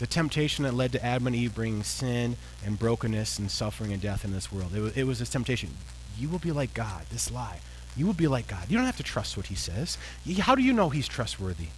The 0.03 0.09
temptation 0.09 0.65
that 0.65 0.75
led 0.75 0.91
to 0.91 1.05
Adam 1.05 1.29
and 1.29 1.37
Eve 1.37 1.55
bringing 1.55 1.85
sin 1.85 2.35
and 2.67 2.77
brokenness 2.77 3.39
and 3.39 3.49
suffering 3.49 3.93
and 3.93 4.03
death 4.03 4.25
in 4.25 4.33
this 4.33 4.51
world. 4.51 4.75
It 4.75 4.81
was, 4.81 4.97
it 4.97 5.05
was 5.05 5.21
this 5.21 5.29
temptation. 5.29 5.71
You 6.19 6.29
will 6.29 6.41
be 6.41 6.51
like 6.51 6.75
God, 6.75 7.05
this 7.13 7.31
lie. 7.31 7.61
You 7.97 8.07
will 8.07 8.13
be 8.13 8.27
like 8.27 8.49
God. 8.49 8.69
You 8.69 8.77
don't 8.77 8.87
have 8.87 8.97
to 8.97 9.05
trust 9.05 9.37
what 9.37 9.47
he 9.47 9.55
says. 9.55 9.99
How 10.41 10.57
do 10.57 10.63
you 10.65 10.73
know 10.73 10.89
he's 10.89 11.07
trustworthy? 11.07 11.69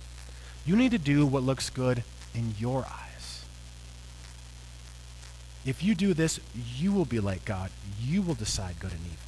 You 0.64 0.74
need 0.74 0.92
to 0.92 0.98
do 0.98 1.26
what 1.26 1.42
looks 1.42 1.68
good 1.68 2.02
in 2.34 2.54
your 2.58 2.87
eyes. 2.87 3.44
If 5.66 5.84
you 5.84 5.94
do 5.94 6.14
this, 6.14 6.40
you 6.54 6.92
will 6.92 7.04
be 7.04 7.20
like 7.20 7.44
God. 7.44 7.70
You 8.00 8.22
will 8.22 8.32
decide 8.32 8.80
good 8.80 8.92
and 8.92 9.00
evil. 9.04 9.18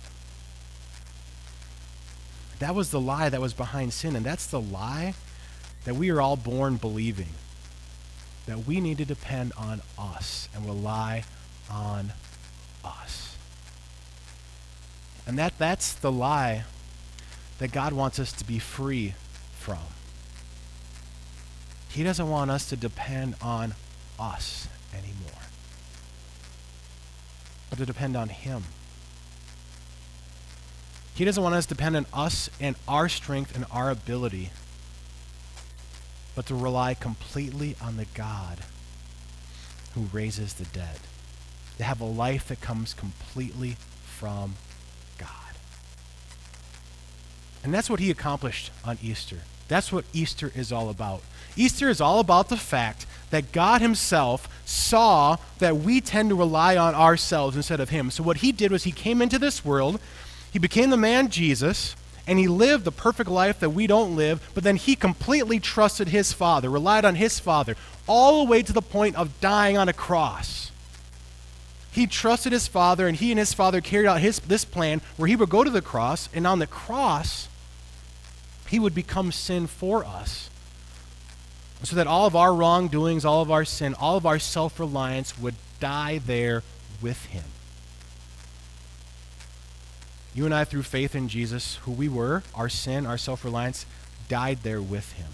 That 2.61 2.75
was 2.75 2.91
the 2.91 3.01
lie 3.01 3.29
that 3.29 3.43
was 3.43 3.53
behind 3.53 3.93
sin, 3.93 4.17
and 4.17 4.25
that's 4.25 4.47
the 4.47 4.59
lie 4.59 5.13
that 5.85 5.97
we 5.97 6.09
are 6.09 6.23
all 6.23 6.39
born 6.39 6.77
believing 6.77 7.35
that 8.47 8.67
we 8.67 8.81
need 8.81 8.99
to 8.99 9.05
depend 9.05 9.53
on 9.59 9.83
us 9.99 10.49
and 10.55 10.65
rely 10.65 11.25
on 11.71 12.13
us. 12.85 13.37
And 15.27 15.39
that, 15.39 15.59
that's 15.59 15.93
the 15.93 16.13
lie 16.13 16.65
that 17.59 17.73
God 17.73 17.93
wants 17.93 18.19
us 18.19 18.33
to 18.33 18.45
be 18.45 18.59
free 18.59 19.15
from. 19.59 19.79
He 21.89 22.05
doesn't 22.05 22.29
want 22.29 22.51
us 22.51 22.69
to 22.69 22.77
depend 22.77 23.35
on 23.41 23.75
us 24.19 24.69
anymore, 24.93 25.43
but 27.71 27.79
to 27.79 27.87
depend 27.87 28.17
on 28.17 28.29
Him. 28.29 28.65
He 31.15 31.25
doesn't 31.25 31.43
want 31.43 31.55
us 31.55 31.65
to 31.67 31.75
depend 31.75 31.97
on 31.97 32.07
us 32.13 32.51
and 32.61 32.77
our 32.87 33.09
strength 33.09 33.57
and 33.57 33.65
our 33.71 33.91
ability, 33.91 34.51
but 36.37 36.47
to 36.47 36.55
rely 36.55 36.95
completely 36.95 37.75
on 37.83 37.97
the 37.97 38.07
God 38.15 38.59
who 39.95 40.03
raises 40.13 40.55
the 40.55 40.67
dead. 40.67 41.01
To 41.79 41.85
have 41.85 42.01
a 42.01 42.05
life 42.05 42.47
that 42.49 42.61
comes 42.61 42.95
completely 42.95 43.77
from 44.05 44.55
God. 45.19 45.29
And 47.65 47.75
that's 47.75 47.91
what 47.91 47.99
he 47.99 48.11
accomplished 48.11 48.71
on 48.85 48.99
Easter. 49.03 49.39
That's 49.67 49.91
what 49.91 50.05
Easter 50.13 50.53
is 50.55 50.71
all 50.71 50.89
about. 50.89 51.23
Easter 51.57 51.89
is 51.89 52.01
all 52.01 52.21
about 52.21 52.49
the 52.49 52.57
fact 52.57 53.07
that 53.31 53.51
God 53.53 53.81
Himself 53.81 54.49
saw 54.65 55.37
that 55.59 55.79
we 55.79 56.01
tend 56.01 56.29
to 56.29 56.35
rely 56.35 56.77
on 56.77 56.95
ourselves 56.95 57.57
instead 57.57 57.81
of 57.81 57.89
Him. 57.89 58.11
So, 58.11 58.23
what 58.23 58.39
He 58.39 58.53
did 58.53 58.71
was 58.71 58.85
He 58.85 58.93
came 58.93 59.21
into 59.21 59.39
this 59.39 59.65
world, 59.65 59.99
He 60.53 60.59
became 60.59 60.91
the 60.91 60.97
man 60.97 61.29
Jesus, 61.29 61.97
and 62.27 62.39
He 62.39 62.49
lived 62.49 62.85
the 62.85 62.93
perfect 62.93 63.31
life 63.31 63.61
that 63.61 63.71
we 63.71 63.87
don't 63.87 64.17
live, 64.17 64.51
but 64.55 64.65
then 64.65 64.77
He 64.77 64.97
completely 64.97 65.61
trusted 65.61 66.09
His 66.09 66.33
Father, 66.33 66.71
relied 66.71 67.05
on 67.05 67.15
His 67.15 67.39
Father, 67.39 67.77
all 68.07 68.45
the 68.45 68.51
way 68.51 68.63
to 68.63 68.73
the 68.73 68.83
point 68.83 69.17
of 69.17 69.41
dying 69.41 69.77
on 69.77 69.89
a 69.89 69.93
cross. 69.93 70.71
He 71.91 72.07
trusted 72.07 72.53
His 72.53 72.67
Father, 72.67 73.07
and 73.07 73.17
He 73.17 73.31
and 73.31 73.39
His 73.39 73.53
Father 73.53 73.81
carried 73.81 74.07
out 74.07 74.21
his, 74.21 74.39
this 74.41 74.65
plan 74.65 75.01
where 75.17 75.29
He 75.29 75.37
would 75.37 75.51
go 75.51 75.65
to 75.65 75.71
the 75.71 75.83
cross, 75.83 76.29
and 76.35 76.47
on 76.47 76.59
the 76.59 76.67
cross, 76.67 77.49
He 78.69 78.79
would 78.79 78.95
become 78.95 79.33
sin 79.33 79.67
for 79.67 80.05
us 80.05 80.51
so 81.83 81.97
that 81.97 82.07
all 82.07 82.27
of 82.27 82.35
our 82.35 82.55
wrongdoings, 82.55 83.25
all 83.25 83.43
of 83.43 83.51
our 83.51 83.65
sin, 83.65 83.95
all 83.95 84.17
of 84.17 84.27
our 84.27 84.39
self 84.39 84.81
reliance 84.81 85.39
would 85.39 85.55
die 85.81 86.19
there 86.19 86.63
with 87.01 87.27
him. 87.27 87.45
You 90.37 90.45
and 90.45 90.55
I, 90.55 90.65
through 90.65 90.83
faith 90.83 91.15
in 91.15 91.29
Jesus, 91.29 91.77
who 91.77 91.93
we 91.93 92.11
were, 92.11 92.43
our 92.55 92.69
sin, 92.69 93.07
our 93.07 93.17
self 93.17 93.43
reliance, 93.43 93.87
died 94.29 94.59
there 94.63 94.83
with 94.83 95.13
him. 95.13 95.33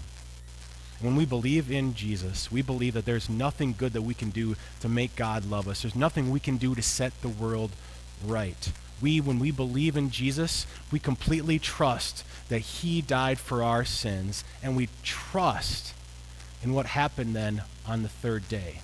When 1.01 1.17
we 1.17 1.25
believe 1.25 1.69
in 1.69 1.93
Jesus, 1.93 2.49
we 2.49 2.61
believe 2.61 2.93
that 2.93 3.03
there's 3.03 3.29
nothing 3.29 3.75
good 3.77 3.91
that 3.91 4.03
we 4.03 4.13
can 4.13 4.29
do 4.29 4.55
to 4.79 4.87
make 4.87 5.17
God 5.17 5.43
love 5.43 5.67
us. 5.67 5.81
There's 5.81 5.93
nothing 5.93 6.31
we 6.31 6.39
can 6.39 6.55
do 6.55 6.73
to 6.73 6.81
set 6.81 7.21
the 7.21 7.27
world 7.27 7.71
right. 8.25 8.71
We, 9.01 9.19
when 9.19 9.39
we 9.39 9.51
believe 9.51 9.97
in 9.97 10.09
Jesus, 10.09 10.65
we 10.89 10.99
completely 10.99 11.59
trust 11.59 12.23
that 12.47 12.59
he 12.59 13.01
died 13.01 13.39
for 13.39 13.61
our 13.61 13.83
sins, 13.83 14.45
and 14.63 14.77
we 14.77 14.87
trust 15.03 15.93
in 16.63 16.73
what 16.73 16.85
happened 16.85 17.35
then 17.35 17.63
on 17.85 18.03
the 18.03 18.09
third 18.09 18.47
day. 18.47 18.79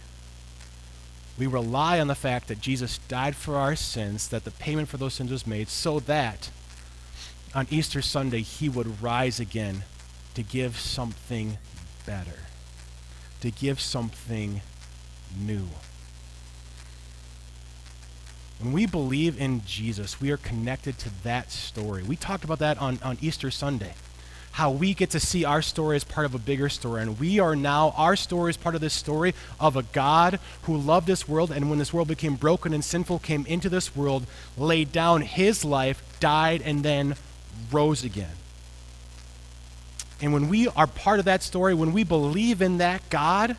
We 1.40 1.48
rely 1.48 2.02
on 2.02 2.08
the 2.08 2.16
fact 2.16 2.50
that 2.50 2.60
Jesus 2.60 2.98
died 3.08 3.34
for 3.34 3.56
our 3.56 3.78
sins, 3.78 4.28
that 4.28 4.44
the 4.44 4.52
payment 4.52 4.90
for 4.90 4.98
those 4.98 5.14
sins 5.14 5.32
was 5.32 5.48
made, 5.48 5.70
so 5.70 6.02
that 6.02 6.50
on 7.56 7.66
Easter 7.72 8.02
Sunday 8.02 8.42
he 8.42 8.68
would 8.68 9.02
rise 9.02 9.40
again 9.40 9.86
to 10.36 10.44
give 10.44 10.78
something 10.78 11.58
better, 12.06 12.40
to 13.40 13.52
give 13.52 13.80
something 13.80 14.62
new. 15.40 15.70
When 18.60 18.74
we 18.74 18.86
believe 18.86 19.40
in 19.40 19.64
Jesus, 19.66 20.20
we 20.20 20.32
are 20.32 20.38
connected 20.38 20.98
to 21.00 21.24
that 21.24 21.52
story. 21.52 22.04
We 22.04 22.18
talked 22.18 22.44
about 22.44 22.60
that 22.60 22.78
on, 22.78 23.00
on 23.02 23.18
Easter 23.22 23.50
Sunday 23.50 23.94
how 24.60 24.70
we 24.70 24.94
get 24.94 25.10
to 25.12 25.22
see 25.22 25.46
our 25.46 25.62
story 25.62 25.96
as 25.96 26.04
part 26.04 26.26
of 26.26 26.36
a 26.36 26.38
bigger 26.38 26.68
story. 26.68 27.02
And 27.02 27.18
we 27.18 27.40
are 27.40 27.56
now, 27.56 27.94
our 27.96 28.18
story 28.18 28.50
is 28.50 28.58
part 28.58 28.76
of 28.76 28.82
this 28.82 28.94
story 28.94 29.34
of 29.58 29.78
a 29.78 29.84
God 29.84 30.38
who 30.64 30.76
loved 30.76 31.08
this 31.08 31.30
world, 31.30 31.50
and 31.50 31.70
when 31.70 31.80
this 31.80 31.94
world 31.94 32.10
became 32.10 32.36
broken 32.36 32.74
and 32.74 32.84
sinful, 32.84 33.20
came 33.20 33.46
into 33.46 33.70
this 33.70 33.96
world, 33.96 34.26
laid 34.58 34.92
down 34.92 35.22
his 35.22 35.64
life, 35.64 36.04
died, 36.20 36.62
and 36.62 36.84
then 36.84 37.16
rose 37.72 38.04
again. 38.04 38.36
And 40.22 40.34
when 40.34 40.50
we 40.50 40.68
are 40.68 40.88
part 40.88 41.20
of 41.20 41.26
that 41.26 41.42
story, 41.42 41.74
when 41.74 41.94
we 41.94 42.04
believe 42.04 42.62
in 42.62 42.80
that 42.80 43.10
God, 43.10 43.56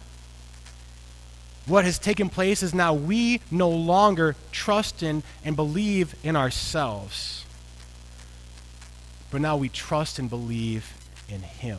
what 1.64 1.86
has 1.86 1.98
taken 1.98 2.28
place 2.28 2.62
is 2.62 2.74
now 2.74 2.92
we 2.92 3.40
no 3.50 3.70
longer 3.70 4.36
trust 4.52 5.02
in 5.02 5.22
and 5.46 5.56
believe 5.56 6.14
in 6.22 6.36
ourselves 6.36 7.46
but 9.30 9.40
now 9.40 9.56
we 9.56 9.68
trust 9.68 10.18
and 10.18 10.28
believe 10.28 10.94
in 11.28 11.42
Him 11.42 11.78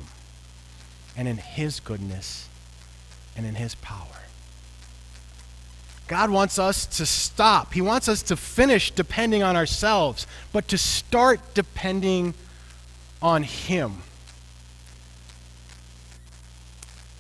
and 1.16 1.28
in 1.28 1.38
His 1.38 1.80
goodness 1.80 2.48
and 3.36 3.46
in 3.46 3.56
His 3.56 3.76
power. 3.76 4.08
God 6.08 6.30
wants 6.30 6.60
us 6.60 6.86
to 6.98 7.06
stop. 7.06 7.74
He 7.74 7.82
wants 7.82 8.10
us 8.10 8.22
to 8.24 8.36
finish 8.36 8.92
depending 8.92 9.44
on 9.44 9.56
ourselves, 9.56 10.28
but 10.52 10.68
to 10.70 10.78
start 10.78 11.40
depending 11.54 12.34
on 13.22 13.44
Him. 13.44 14.04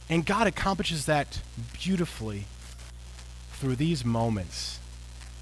And 0.09 0.25
God 0.25 0.45
accomplishes 0.47 1.05
that 1.05 1.39
beautifully 1.73 2.45
through 3.53 3.77
these 3.77 4.03
moments 4.03 4.79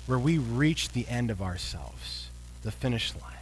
where 0.06 0.20
we 0.20 0.38
reach 0.38 0.90
the 0.90 1.08
end 1.08 1.32
of 1.32 1.42
ourselves, 1.42 2.30
the 2.62 2.72
finish 2.72 3.14
line 3.20 3.39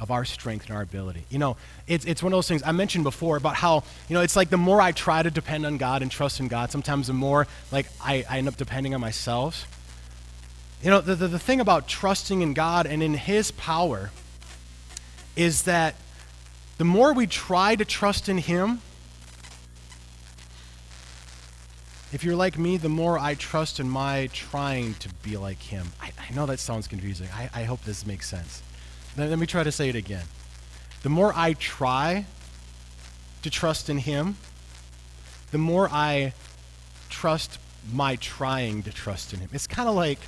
of 0.00 0.10
our 0.10 0.24
strength 0.24 0.66
and 0.66 0.74
our 0.74 0.82
ability. 0.82 1.24
You 1.28 1.38
know, 1.38 1.56
it's, 1.86 2.06
it's 2.06 2.22
one 2.22 2.32
of 2.32 2.36
those 2.38 2.48
things 2.48 2.62
I 2.64 2.72
mentioned 2.72 3.04
before 3.04 3.36
about 3.36 3.54
how, 3.54 3.84
you 4.08 4.14
know, 4.14 4.22
it's 4.22 4.34
like 4.34 4.48
the 4.48 4.56
more 4.56 4.80
I 4.80 4.92
try 4.92 5.22
to 5.22 5.30
depend 5.30 5.66
on 5.66 5.76
God 5.76 6.00
and 6.00 6.10
trust 6.10 6.40
in 6.40 6.48
God, 6.48 6.72
sometimes 6.72 7.06
the 7.06 7.12
more 7.12 7.46
like 7.70 7.86
I, 8.02 8.24
I 8.28 8.38
end 8.38 8.48
up 8.48 8.56
depending 8.56 8.94
on 8.94 9.00
myself. 9.00 9.68
You 10.82 10.90
know, 10.90 11.02
the, 11.02 11.14
the, 11.14 11.28
the 11.28 11.38
thing 11.38 11.60
about 11.60 11.86
trusting 11.86 12.40
in 12.40 12.54
God 12.54 12.86
and 12.86 13.02
in 13.02 13.12
His 13.12 13.50
power 13.50 14.10
is 15.36 15.62
that 15.64 15.94
the 16.78 16.84
more 16.84 17.12
we 17.12 17.26
try 17.26 17.76
to 17.76 17.84
trust 17.84 18.30
in 18.30 18.38
Him, 18.38 18.80
if 22.10 22.24
you're 22.24 22.36
like 22.36 22.58
me, 22.58 22.78
the 22.78 22.88
more 22.88 23.18
I 23.18 23.34
trust 23.34 23.78
in 23.78 23.90
my 23.90 24.30
trying 24.32 24.94
to 24.94 25.10
be 25.22 25.36
like 25.36 25.60
Him. 25.60 25.88
I, 26.00 26.12
I 26.18 26.34
know 26.34 26.46
that 26.46 26.58
sounds 26.58 26.88
confusing. 26.88 27.28
I, 27.34 27.50
I 27.54 27.64
hope 27.64 27.84
this 27.84 28.06
makes 28.06 28.26
sense. 28.26 28.62
Let 29.16 29.38
me 29.38 29.46
try 29.46 29.62
to 29.62 29.72
say 29.72 29.88
it 29.88 29.96
again. 29.96 30.24
The 31.02 31.08
more 31.08 31.32
I 31.34 31.54
try 31.54 32.26
to 33.42 33.50
trust 33.50 33.88
in 33.88 33.98
Him, 33.98 34.36
the 35.50 35.58
more 35.58 35.88
I 35.90 36.32
trust 37.08 37.58
my 37.92 38.16
trying 38.16 38.82
to 38.82 38.92
trust 38.92 39.32
in 39.32 39.40
Him. 39.40 39.48
It's 39.52 39.66
kind 39.66 39.88
of 39.88 39.94
like 39.94 40.18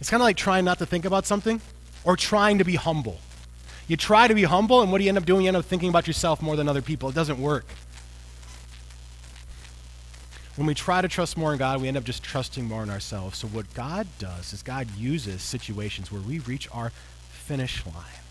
it's 0.00 0.10
kind 0.10 0.20
of 0.20 0.24
like 0.24 0.36
trying 0.36 0.64
not 0.64 0.78
to 0.78 0.86
think 0.86 1.04
about 1.04 1.26
something 1.26 1.60
or 2.04 2.16
trying 2.16 2.58
to 2.58 2.64
be 2.64 2.74
humble. 2.74 3.18
You 3.86 3.96
try 3.96 4.26
to 4.26 4.34
be 4.34 4.44
humble, 4.44 4.80
and 4.80 4.90
what 4.90 4.98
do 4.98 5.04
you 5.04 5.08
end 5.08 5.18
up 5.18 5.24
doing? 5.24 5.42
You 5.42 5.48
end 5.48 5.56
up 5.56 5.64
thinking 5.64 5.88
about 5.88 6.06
yourself 6.06 6.40
more 6.40 6.56
than 6.56 6.68
other 6.68 6.82
people. 6.82 7.08
It 7.08 7.14
doesn't 7.14 7.38
work. 7.40 7.66
When 10.56 10.66
we 10.66 10.74
try 10.74 11.02
to 11.02 11.08
trust 11.08 11.36
more 11.36 11.52
in 11.52 11.58
God, 11.58 11.80
we 11.80 11.88
end 11.88 11.96
up 11.96 12.04
just 12.04 12.22
trusting 12.22 12.64
more 12.64 12.82
in 12.82 12.90
ourselves. 12.90 13.38
So, 13.38 13.48
what 13.48 13.72
God 13.74 14.06
does 14.18 14.52
is 14.52 14.62
God 14.62 14.88
uses 14.96 15.42
situations 15.42 16.12
where 16.12 16.20
we 16.20 16.40
reach 16.40 16.68
our 16.72 16.92
finish 17.42 17.84
line 17.86 18.22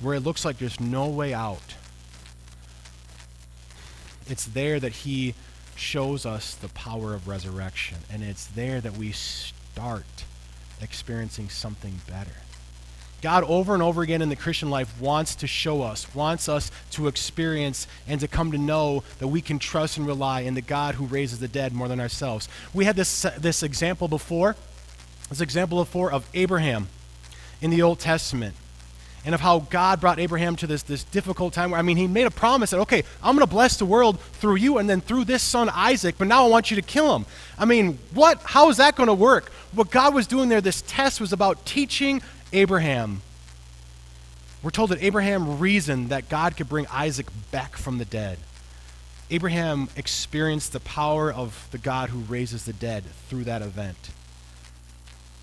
where 0.00 0.14
it 0.14 0.20
looks 0.20 0.44
like 0.44 0.58
there's 0.58 0.80
no 0.80 1.08
way 1.08 1.34
out. 1.34 1.74
It's 4.28 4.44
there 4.44 4.78
that 4.78 4.92
he 4.92 5.34
shows 5.74 6.26
us 6.26 6.54
the 6.54 6.68
power 6.68 7.14
of 7.14 7.28
resurrection, 7.28 7.98
and 8.10 8.22
it's 8.22 8.46
there 8.46 8.80
that 8.80 8.96
we 8.96 9.12
start 9.12 10.04
experiencing 10.80 11.48
something 11.48 12.00
better. 12.08 12.32
God, 13.20 13.42
over 13.44 13.74
and 13.74 13.82
over 13.82 14.02
again 14.02 14.22
in 14.22 14.28
the 14.28 14.36
Christian 14.36 14.70
life, 14.70 15.00
wants 15.00 15.34
to 15.36 15.48
show 15.48 15.82
us, 15.82 16.14
wants 16.14 16.48
us 16.48 16.70
to 16.92 17.08
experience 17.08 17.88
and 18.06 18.20
to 18.20 18.28
come 18.28 18.52
to 18.52 18.58
know 18.58 19.02
that 19.18 19.26
we 19.26 19.40
can 19.40 19.58
trust 19.58 19.96
and 19.96 20.06
rely 20.06 20.42
in 20.42 20.54
the 20.54 20.60
God 20.60 20.94
who 20.94 21.06
raises 21.06 21.40
the 21.40 21.48
dead 21.48 21.72
more 21.72 21.88
than 21.88 21.98
ourselves. 21.98 22.48
We 22.72 22.84
had 22.84 22.94
this, 22.94 23.22
this 23.38 23.64
example 23.64 24.06
before, 24.06 24.54
this 25.28 25.40
example 25.40 25.78
before 25.78 26.12
of 26.12 26.28
Abraham 26.32 26.88
in 27.60 27.70
the 27.70 27.82
Old 27.82 27.98
Testament 27.98 28.54
and 29.24 29.34
of 29.34 29.40
how 29.40 29.58
God 29.58 30.00
brought 30.00 30.18
Abraham 30.18 30.56
to 30.56 30.66
this, 30.66 30.82
this 30.82 31.04
difficult 31.04 31.52
time 31.52 31.74
I 31.74 31.82
mean, 31.82 31.96
he 31.96 32.06
made 32.06 32.26
a 32.26 32.30
promise 32.30 32.70
that, 32.70 32.80
okay, 32.80 33.02
I'm 33.22 33.36
going 33.36 33.46
to 33.46 33.52
bless 33.52 33.76
the 33.76 33.84
world 33.84 34.20
through 34.20 34.56
you 34.56 34.78
and 34.78 34.88
then 34.88 35.00
through 35.00 35.24
this 35.24 35.42
son 35.42 35.68
Isaac, 35.68 36.16
but 36.18 36.28
now 36.28 36.46
I 36.46 36.48
want 36.48 36.70
you 36.70 36.76
to 36.76 36.82
kill 36.82 37.14
him. 37.14 37.26
I 37.58 37.64
mean, 37.64 37.98
what? 38.14 38.40
How 38.42 38.70
is 38.70 38.78
that 38.78 38.96
going 38.96 39.08
to 39.08 39.14
work? 39.14 39.50
What 39.72 39.90
God 39.90 40.14
was 40.14 40.26
doing 40.26 40.48
there, 40.48 40.60
this 40.60 40.82
test 40.86 41.20
was 41.20 41.32
about 41.32 41.66
teaching 41.66 42.22
Abraham. 42.52 43.20
We're 44.62 44.70
told 44.70 44.90
that 44.90 45.02
Abraham 45.02 45.58
reasoned 45.58 46.08
that 46.08 46.28
God 46.28 46.56
could 46.56 46.68
bring 46.68 46.86
Isaac 46.86 47.26
back 47.50 47.76
from 47.76 47.98
the 47.98 48.04
dead. 48.04 48.38
Abraham 49.30 49.88
experienced 49.94 50.72
the 50.72 50.80
power 50.80 51.30
of 51.30 51.68
the 51.70 51.78
God 51.78 52.08
who 52.08 52.20
raises 52.20 52.64
the 52.64 52.72
dead 52.72 53.04
through 53.28 53.44
that 53.44 53.60
event 53.60 54.10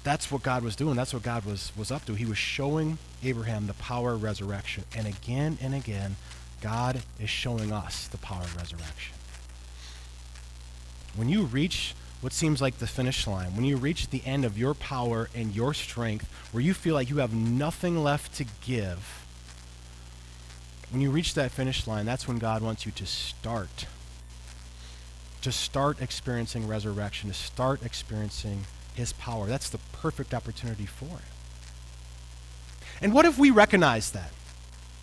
that's 0.06 0.32
what 0.32 0.44
God 0.44 0.64
was 0.64 0.76
doing. 0.76 0.96
That's 0.96 1.14
what 1.14 1.24
God 1.24 1.46
was, 1.46 1.72
was 1.76 1.92
up 1.92 2.06
to. 2.06 2.14
He 2.14 2.26
was 2.26 2.38
showing 2.38 3.00
Abraham 3.24 3.66
the 3.66 3.74
power 3.74 4.14
of 4.14 4.24
resurrection. 4.24 4.84
And 4.96 5.08
again 5.08 5.58
and 5.62 5.74
again, 5.74 6.16
God 6.62 7.02
is 7.20 7.30
showing 7.30 7.74
us 7.74 8.08
the 8.08 8.20
power 8.20 8.44
of 8.44 8.56
resurrection. 8.56 9.16
When 11.16 11.28
you 11.28 11.42
reach 11.42 11.96
what 12.22 12.34
seems 12.34 12.62
like 12.62 12.78
the 12.78 12.88
finish 12.88 13.26
line, 13.26 13.56
when 13.56 13.66
you 13.66 13.78
reach 13.78 14.10
the 14.12 14.22
end 14.26 14.46
of 14.46 14.58
your 14.60 14.76
power 14.76 15.28
and 15.34 15.56
your 15.56 15.74
strength, 15.74 16.30
where 16.52 16.62
you 16.62 16.76
feel 16.76 16.94
like 16.94 17.10
you 17.10 17.18
have 17.18 17.34
nothing 17.34 18.04
left 18.04 18.36
to 18.36 18.46
give, 18.64 19.26
when 20.92 21.02
you 21.02 21.10
reach 21.10 21.34
that 21.34 21.50
finish 21.50 21.88
line, 21.88 22.06
that's 22.06 22.28
when 22.28 22.38
God 22.38 22.62
wants 22.62 22.86
you 22.86 22.92
to 22.92 23.08
start. 23.08 23.88
To 25.42 25.52
start 25.52 26.00
experiencing 26.00 26.68
resurrection, 26.68 27.30
to 27.30 27.36
start 27.36 27.84
experiencing 27.84 28.66
his 28.96 29.14
power. 29.14 29.46
That's 29.46 29.70
the 29.70 29.80
perfect 29.94 30.34
opportunity 30.34 30.86
for 30.86 31.06
it. 31.06 31.32
And 33.02 33.14
what 33.14 33.26
if 33.26 33.38
we 33.38 33.52
recognize 33.52 34.12
that? 34.12 34.32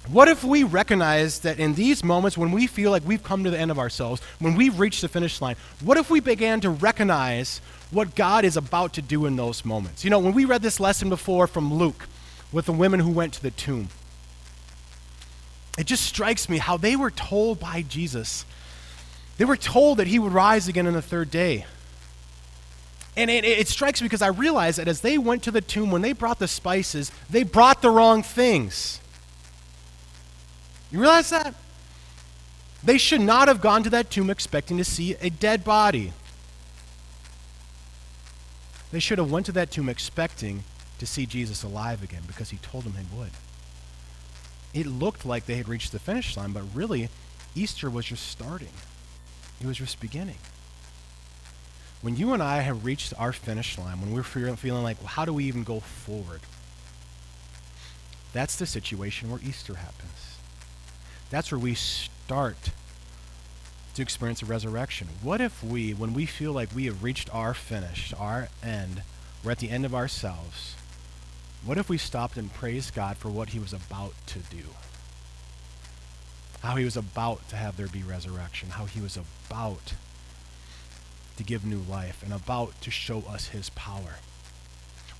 What 0.08 0.26
if 0.26 0.42
we 0.42 0.64
recognize 0.64 1.40
that 1.40 1.60
in 1.60 1.74
these 1.74 2.02
moments 2.02 2.36
when 2.36 2.50
we 2.50 2.66
feel 2.66 2.90
like 2.90 3.06
we've 3.06 3.22
come 3.22 3.44
to 3.44 3.50
the 3.50 3.58
end 3.58 3.70
of 3.70 3.78
ourselves, 3.78 4.20
when 4.40 4.56
we've 4.56 4.80
reached 4.80 5.00
the 5.00 5.08
finish 5.08 5.40
line, 5.40 5.54
what 5.80 5.96
if 5.96 6.10
we 6.10 6.18
began 6.18 6.60
to 6.62 6.70
recognize 6.70 7.60
what 7.92 8.16
God 8.16 8.44
is 8.44 8.56
about 8.56 8.94
to 8.94 9.02
do 9.02 9.26
in 9.26 9.36
those 9.36 9.64
moments? 9.64 10.02
You 10.02 10.10
know, 10.10 10.18
when 10.18 10.34
we 10.34 10.44
read 10.44 10.62
this 10.62 10.80
lesson 10.80 11.08
before 11.08 11.46
from 11.46 11.72
Luke 11.72 12.08
with 12.50 12.66
the 12.66 12.72
women 12.72 12.98
who 12.98 13.10
went 13.10 13.34
to 13.34 13.42
the 13.42 13.52
tomb, 13.52 13.90
it 15.78 15.86
just 15.86 16.04
strikes 16.04 16.48
me 16.48 16.58
how 16.58 16.76
they 16.76 16.96
were 16.96 17.10
told 17.10 17.60
by 17.60 17.82
Jesus. 17.82 18.44
They 19.38 19.44
were 19.44 19.56
told 19.56 19.98
that 19.98 20.08
he 20.08 20.18
would 20.18 20.32
rise 20.32 20.66
again 20.66 20.88
on 20.88 20.94
the 20.94 21.02
third 21.02 21.30
day. 21.30 21.64
And 23.16 23.30
it, 23.30 23.44
it, 23.44 23.68
strikes 23.68 24.00
me 24.00 24.06
because 24.06 24.22
I 24.22 24.28
realize 24.28 24.76
that 24.76 24.88
as 24.88 25.02
they 25.02 25.18
went 25.18 25.42
to 25.42 25.50
the 25.50 25.60
tomb, 25.60 25.90
when 25.90 26.00
they 26.00 26.14
brought 26.14 26.38
the 26.38 26.48
spices, 26.48 27.12
they 27.28 27.42
brought 27.42 27.82
the 27.82 27.90
wrong 27.90 28.22
things. 28.22 29.00
You 30.90 31.00
realize 31.00 31.28
that? 31.30 31.54
They 32.82 32.98
should 32.98 33.20
not 33.20 33.48
have 33.48 33.60
gone 33.60 33.82
to 33.82 33.90
that 33.90 34.10
tomb 34.10 34.30
expecting 34.30 34.78
to 34.78 34.84
see 34.84 35.14
a 35.20 35.28
dead 35.28 35.62
body. 35.62 36.12
They 38.92 38.98
should 38.98 39.18
have 39.18 39.30
went 39.30 39.46
to 39.46 39.52
that 39.52 39.70
tomb 39.70 39.88
expecting 39.88 40.64
to 40.98 41.06
see 41.06 41.26
Jesus 41.26 41.62
alive 41.62 42.02
again 42.02 42.22
because 42.26 42.50
he 42.50 42.58
told 42.58 42.84
them 42.84 42.94
they 42.94 43.16
would. 43.16 43.30
It 44.74 44.86
looked 44.86 45.26
like 45.26 45.46
they 45.46 45.56
had 45.56 45.68
reached 45.68 45.92
the 45.92 45.98
finish 45.98 46.36
line, 46.36 46.52
but 46.52 46.62
really, 46.74 47.08
Easter 47.54 47.90
was 47.90 48.06
just 48.06 48.26
starting. 48.28 48.72
It 49.60 49.66
was 49.66 49.76
just 49.76 50.00
beginning. 50.00 50.38
When 52.02 52.16
you 52.16 52.32
and 52.32 52.42
I 52.42 52.60
have 52.60 52.84
reached 52.84 53.14
our 53.16 53.32
finish 53.32 53.78
line, 53.78 54.00
when 54.00 54.12
we're 54.12 54.24
feeling 54.24 54.82
like, 54.82 54.98
well, 54.98 55.06
how 55.06 55.24
do 55.24 55.32
we 55.32 55.44
even 55.44 55.62
go 55.62 55.80
forward? 55.80 56.40
That's 58.32 58.56
the 58.56 58.66
situation 58.66 59.30
where 59.30 59.40
Easter 59.40 59.76
happens. 59.76 60.38
That's 61.30 61.52
where 61.52 61.58
we 61.60 61.74
start 61.74 62.70
to 63.94 64.02
experience 64.02 64.42
a 64.42 64.46
resurrection. 64.46 65.08
What 65.22 65.40
if 65.40 65.62
we, 65.62 65.94
when 65.94 66.12
we 66.12 66.26
feel 66.26 66.52
like 66.52 66.74
we 66.74 66.86
have 66.86 67.04
reached 67.04 67.32
our 67.32 67.54
finish, 67.54 68.12
our 68.18 68.48
end, 68.62 69.02
we're 69.44 69.52
at 69.52 69.58
the 69.58 69.70
end 69.70 69.84
of 69.84 69.94
ourselves, 69.94 70.74
what 71.64 71.78
if 71.78 71.88
we 71.88 71.98
stopped 71.98 72.36
and 72.36 72.52
praised 72.52 72.94
God 72.94 73.16
for 73.16 73.28
what 73.28 73.50
he 73.50 73.60
was 73.60 73.72
about 73.72 74.14
to 74.28 74.40
do? 74.40 74.64
How 76.62 76.74
he 76.76 76.84
was 76.84 76.96
about 76.96 77.48
to 77.50 77.56
have 77.56 77.76
there 77.76 77.86
be 77.86 78.02
resurrection, 78.02 78.70
how 78.70 78.86
he 78.86 79.00
was 79.00 79.16
about 79.16 79.94
to 81.36 81.42
give 81.42 81.64
new 81.64 81.82
life 81.88 82.22
and 82.22 82.32
about 82.32 82.80
to 82.82 82.90
show 82.90 83.22
us 83.28 83.48
his 83.48 83.70
power. 83.70 84.16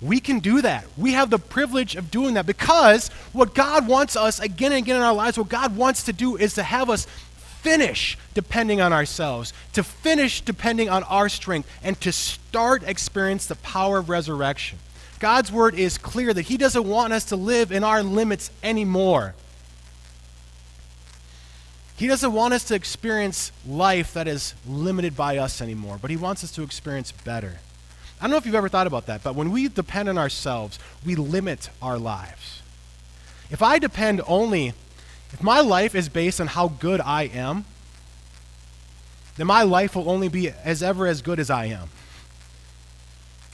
We 0.00 0.18
can 0.18 0.40
do 0.40 0.60
that. 0.62 0.86
We 0.96 1.12
have 1.12 1.30
the 1.30 1.38
privilege 1.38 1.94
of 1.94 2.10
doing 2.10 2.34
that 2.34 2.46
because 2.46 3.08
what 3.32 3.54
God 3.54 3.86
wants 3.86 4.16
us 4.16 4.40
again 4.40 4.72
and 4.72 4.82
again 4.82 4.96
in 4.96 5.02
our 5.02 5.14
lives, 5.14 5.38
what 5.38 5.48
God 5.48 5.76
wants 5.76 6.02
to 6.04 6.12
do 6.12 6.36
is 6.36 6.54
to 6.54 6.62
have 6.64 6.90
us 6.90 7.06
finish 7.62 8.18
depending 8.34 8.80
on 8.80 8.92
ourselves, 8.92 9.52
to 9.72 9.84
finish 9.84 10.40
depending 10.40 10.88
on 10.88 11.04
our 11.04 11.28
strength, 11.28 11.70
and 11.84 12.00
to 12.00 12.10
start 12.10 12.82
experience 12.82 13.46
the 13.46 13.54
power 13.56 13.98
of 13.98 14.08
resurrection. 14.08 14.78
God's 15.20 15.52
word 15.52 15.76
is 15.76 15.98
clear 15.98 16.34
that 16.34 16.42
He 16.42 16.56
doesn't 16.56 16.84
want 16.84 17.12
us 17.12 17.26
to 17.26 17.36
live 17.36 17.70
in 17.70 17.84
our 17.84 18.02
limits 18.02 18.50
anymore. 18.64 19.34
He 21.96 22.06
doesn't 22.06 22.32
want 22.32 22.54
us 22.54 22.64
to 22.64 22.74
experience 22.74 23.52
life 23.66 24.14
that 24.14 24.26
is 24.26 24.54
limited 24.66 25.16
by 25.16 25.38
us 25.38 25.60
anymore, 25.60 25.98
but 26.00 26.10
He 26.10 26.16
wants 26.16 26.42
us 26.42 26.50
to 26.52 26.62
experience 26.62 27.12
better. 27.12 27.58
I 28.20 28.24
don't 28.24 28.30
know 28.30 28.36
if 28.36 28.46
you've 28.46 28.54
ever 28.54 28.68
thought 28.68 28.86
about 28.86 29.06
that, 29.06 29.22
but 29.22 29.34
when 29.34 29.50
we 29.50 29.68
depend 29.68 30.08
on 30.08 30.16
ourselves, 30.16 30.78
we 31.04 31.14
limit 31.14 31.70
our 31.80 31.98
lives. 31.98 32.62
If 33.50 33.62
I 33.62 33.78
depend 33.78 34.22
only, 34.26 34.74
if 35.32 35.42
my 35.42 35.60
life 35.60 35.94
is 35.94 36.08
based 36.08 36.40
on 36.40 36.46
how 36.46 36.68
good 36.68 37.00
I 37.00 37.24
am, 37.24 37.64
then 39.36 39.46
my 39.46 39.62
life 39.62 39.96
will 39.96 40.08
only 40.08 40.28
be 40.28 40.50
as 40.50 40.82
ever 40.82 41.06
as 41.06 41.22
good 41.22 41.40
as 41.40 41.50
I 41.50 41.66
am. 41.66 41.88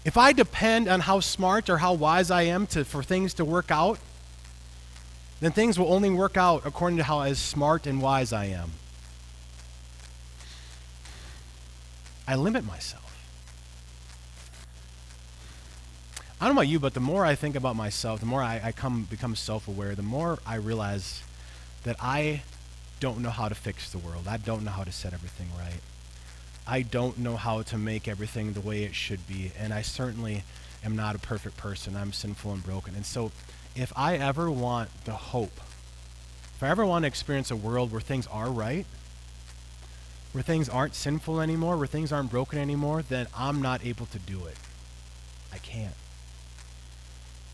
If 0.05 0.16
I 0.16 0.33
depend 0.33 0.88
on 0.88 1.01
how 1.01 1.20
smart 1.20 1.68
or 1.68 1.79
how 1.79 1.92
wise 1.94 2.31
I 2.31 2.42
am 2.42 2.66
to, 2.68 2.85
for 2.85 3.03
things 3.03 3.35
to 3.35 3.44
work 3.44 3.70
out, 3.70 3.98
then 5.40 5.53
things 5.53 5.79
will 5.79 5.92
only 5.92 6.11
work 6.11 6.37
out 6.37 6.62
according 6.64 6.96
to 6.98 7.05
how 7.05 7.20
as 7.20 7.38
smart 7.38 7.87
and 7.87 8.03
wise 8.03 8.33
I 8.33 8.46
am. 8.46 8.72
I 12.27 12.35
limit 12.35 12.64
myself. 12.64 13.05
I 16.40 16.46
don't 16.46 16.55
know 16.55 16.61
about 16.61 16.68
you, 16.70 16.79
but 16.79 16.94
the 16.94 17.01
more 17.01 17.24
I 17.24 17.35
think 17.35 17.57
about 17.57 17.74
myself, 17.74 18.20
the 18.20 18.27
more 18.27 18.42
I, 18.42 18.61
I 18.62 18.72
come 18.72 19.05
become 19.11 19.35
self-aware, 19.35 19.94
the 19.94 20.03
more 20.03 20.38
I 20.46 20.55
realize 20.57 21.22
that 21.83 21.96
I 22.01 22.42
don't 23.01 23.20
know 23.20 23.31
how 23.31 23.48
to 23.48 23.55
fix 23.55 23.90
the 23.90 23.98
world. 23.98 24.29
I 24.29 24.37
don't 24.37 24.64
know 24.64 24.70
how 24.70 24.85
to 24.85 24.92
set 24.92 25.12
everything 25.12 25.48
right. 25.59 25.81
I 26.66 26.83
don't 26.83 27.18
know 27.18 27.37
how 27.37 27.62
to 27.62 27.79
make 27.79 28.07
everything 28.07 28.53
the 28.53 28.61
way 28.61 28.85
it 28.85 28.94
should 28.94 29.27
be, 29.27 29.53
and 29.59 29.72
I 29.72 29.83
certainly 29.83 30.44
am 30.85 30.94
not 30.94 31.16
a 31.16 31.18
perfect 31.18 31.57
person. 31.57 31.96
I'm 31.96 32.12
sinful 32.12 32.53
and 32.53 32.62
broken. 32.62 32.94
And 32.94 33.07
so 33.07 33.33
if 33.79 33.93
I 33.97 34.17
ever 34.17 34.51
want 34.51 34.91
the 35.05 35.12
hope, 35.12 35.61
if 36.57 36.62
I 36.62 36.69
ever 36.69 36.85
want 36.85 37.05
to 37.05 37.07
experience 37.07 37.51
a 37.51 37.57
world 37.57 37.93
where 37.93 38.01
things 38.01 38.27
are 38.27 38.51
right, 38.51 38.85
where 40.33 40.43
things 40.43 40.69
aren't 40.69 40.95
sinful 40.95 41.41
anymore, 41.41 41.77
where 41.77 41.87
things 41.87 42.11
aren't 42.12 42.31
broken 42.31 42.59
anymore, 42.59 43.03
then 43.03 43.29
I'm 43.37 43.62
not 43.62 43.87
able 43.87 44.07
to 44.07 44.19
do 44.19 44.47
it. 44.47 44.57
I 45.53 45.59
can't. 45.59 45.95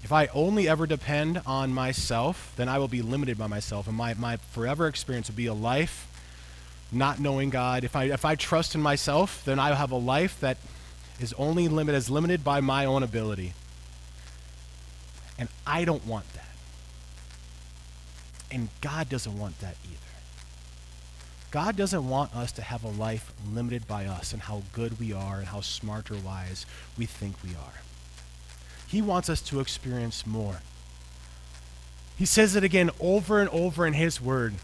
If 0.02 0.12
I 0.12 0.26
only 0.28 0.66
ever 0.66 0.86
depend 0.86 1.42
on 1.46 1.72
myself, 1.72 2.52
then 2.56 2.68
I 2.68 2.78
will 2.78 2.88
be 2.88 3.02
limited 3.02 3.36
by 3.36 3.46
myself, 3.46 3.86
and 3.86 3.96
my, 3.96 4.14
my 4.14 4.38
forever 4.52 4.86
experience 4.86 5.28
will 5.28 5.36
be 5.36 5.46
a 5.46 5.54
life 5.54 6.08
not 6.90 7.18
knowing 7.18 7.50
God. 7.50 7.84
If 7.84 7.96
I, 7.96 8.04
if 8.04 8.24
I 8.24 8.34
trust 8.34 8.74
in 8.74 8.80
myself, 8.80 9.44
then 9.44 9.58
I 9.58 9.70
will 9.70 9.76
have 9.76 9.90
a 9.90 9.96
life 9.96 10.40
that 10.40 10.56
is 11.20 11.34
only 11.34 11.68
limited, 11.68 11.98
is 11.98 12.08
limited 12.08 12.42
by 12.44 12.60
my 12.60 12.84
own 12.84 13.02
ability. 13.02 13.52
And 15.38 15.48
I 15.66 15.84
don't 15.84 16.06
want 16.06 16.32
that. 16.34 16.54
And 18.50 18.68
God 18.80 19.08
doesn't 19.08 19.36
want 19.36 19.58
that 19.60 19.76
either. 19.84 19.98
God 21.50 21.76
doesn't 21.76 22.08
want 22.08 22.34
us 22.34 22.52
to 22.52 22.62
have 22.62 22.82
a 22.82 22.88
life 22.88 23.32
limited 23.52 23.86
by 23.86 24.06
us 24.06 24.32
and 24.32 24.42
how 24.42 24.62
good 24.72 24.98
we 24.98 25.12
are 25.12 25.38
and 25.38 25.46
how 25.46 25.60
smart 25.60 26.10
or 26.10 26.16
wise 26.16 26.66
we 26.98 27.06
think 27.06 27.36
we 27.44 27.50
are. 27.50 27.80
He 28.88 29.00
wants 29.02 29.28
us 29.28 29.40
to 29.42 29.60
experience 29.60 30.26
more. 30.26 30.60
He 32.16 32.26
says 32.26 32.54
it 32.54 32.64
again 32.64 32.90
over 33.00 33.40
and 33.40 33.48
over 33.50 33.86
in 33.86 33.92
His 33.92 34.20
Word 34.20 34.54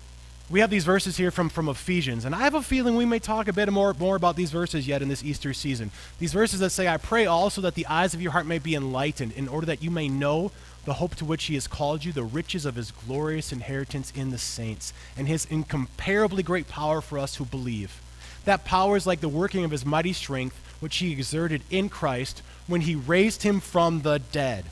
we 0.51 0.61
have 0.61 0.71
these 0.71 0.85
verses 0.85 1.17
here 1.17 1.31
from, 1.31 1.49
from 1.49 1.69
Ephesians, 1.69 2.25
and 2.25 2.35
I 2.35 2.41
have 2.41 2.57
a 2.57 2.63
feeling 2.63 2.97
we 2.97 3.05
may 3.05 3.21
talk 3.21 3.47
a 3.47 3.53
bit 3.53 3.73
more, 3.73 3.95
more 3.95 4.17
about 4.17 4.35
these 4.35 4.51
verses 4.51 4.87
yet 4.87 5.01
in 5.01 5.09
this 5.09 5.23
Easter 5.23 5.55
season. 5.55 5.93
These 6.19 6.33
verses 6.33 6.59
that 6.59 6.71
say, 6.71 6.89
I 6.89 6.97
pray 6.97 7.27
also 7.27 7.61
that 7.61 7.77
the 7.77 7.87
eyes 7.87 8.15
of 8.15 8.21
your 8.21 8.33
heart 8.33 8.47
may 8.47 8.59
be 8.59 8.75
enlightened, 8.75 9.33
in 9.33 9.47
order 9.47 9.67
that 9.67 9.83
you 9.83 9.93
may 9.93 10.09
know 10.09 10.51
the 10.87 10.95
hope 10.95 11.15
to 11.17 11.25
which 11.25 11.45
he 11.45 11.55
has 11.55 11.69
called 11.69 12.05
you, 12.05 12.13
the 12.13 12.25
riches 12.25 12.67
of 12.67 12.75
his 12.75 12.91
glorious 12.91 13.53
inheritance 13.53 14.13
in 14.17 14.31
the 14.33 14.39
saints, 14.39 14.93
and 15.17 15.29
his 15.29 15.45
incomparably 15.45 16.43
great 16.43 16.67
power 16.67 17.01
for 17.01 17.19
us 17.19 17.37
who 17.37 17.45
believe. 17.45 18.01
That 18.45 18.65
power 18.65 18.97
is 18.97 19.07
like 19.07 19.21
the 19.21 19.29
working 19.29 19.65
of 19.65 19.71
his 19.71 19.87
mighty 19.87 20.13
strength, 20.13 20.59
which 20.81 20.97
he 20.97 21.13
exerted 21.13 21.63
in 21.71 21.89
Christ 21.89 22.43
when 22.67 22.81
he 22.81 22.97
raised 22.97 23.45
him 23.45 23.61
from 23.61 24.03
the 24.03 24.19
dead 24.19 24.65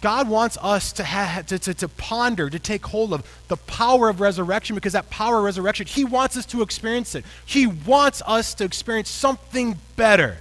God 0.00 0.28
wants 0.28 0.58
us 0.60 0.92
to, 0.94 1.04
have, 1.04 1.46
to, 1.46 1.58
to, 1.58 1.74
to, 1.74 1.88
ponder, 1.88 2.50
to 2.50 2.58
take 2.58 2.84
hold 2.86 3.12
of 3.12 3.26
the 3.48 3.56
power 3.56 4.08
of 4.08 4.20
resurrection 4.20 4.74
because 4.74 4.92
that 4.92 5.08
power 5.10 5.38
of 5.38 5.44
resurrection, 5.44 5.86
He 5.86 6.04
wants 6.04 6.36
us 6.36 6.46
to 6.46 6.62
experience 6.62 7.14
it. 7.14 7.24
He 7.44 7.66
wants 7.66 8.22
us 8.26 8.54
to 8.54 8.64
experience 8.64 9.08
something 9.08 9.78
better. 9.96 10.38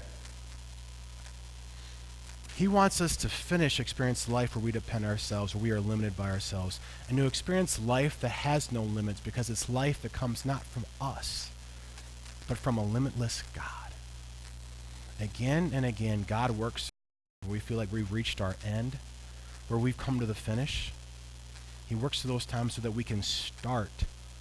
He 2.55 2.67
wants 2.69 3.01
us 3.01 3.17
to 3.17 3.29
finish 3.29 3.79
experience 3.79 4.29
life 4.29 4.55
where 4.55 4.63
we 4.63 4.71
depend 4.71 5.05
ourselves, 5.05 5.53
where 5.53 5.63
we 5.63 5.71
are 5.71 5.81
limited 5.81 6.15
by 6.15 6.29
ourselves, 6.29 6.79
and 7.09 7.17
to 7.17 7.25
experience 7.25 7.79
life 7.79 8.19
that 8.21 8.29
has 8.29 8.71
no 8.71 8.81
limits 8.81 9.19
because 9.19 9.49
it's 9.49 9.67
life 9.67 10.01
that 10.03 10.13
comes 10.13 10.45
not 10.45 10.63
from 10.63 10.85
us, 11.01 11.49
but 12.47 12.57
from 12.57 12.77
a 12.77 12.83
limitless 12.83 13.43
God. 13.53 13.65
Again 15.19 15.71
and 15.73 15.85
again, 15.85 16.23
God 16.27 16.51
works 16.51 16.89
where 17.41 17.51
we 17.51 17.59
feel 17.59 17.77
like 17.77 17.91
we've 17.91 18.11
reached 18.11 18.39
our 18.39 18.55
end 18.65 18.97
where 19.67 19.79
we've 19.79 19.97
come 19.97 20.19
to 20.19 20.25
the 20.25 20.35
finish. 20.35 20.91
He 21.87 21.95
works 21.95 22.21
through 22.21 22.31
those 22.31 22.45
times 22.45 22.73
so 22.75 22.81
that 22.81 22.91
we 22.91 23.03
can 23.03 23.21
start 23.21 23.91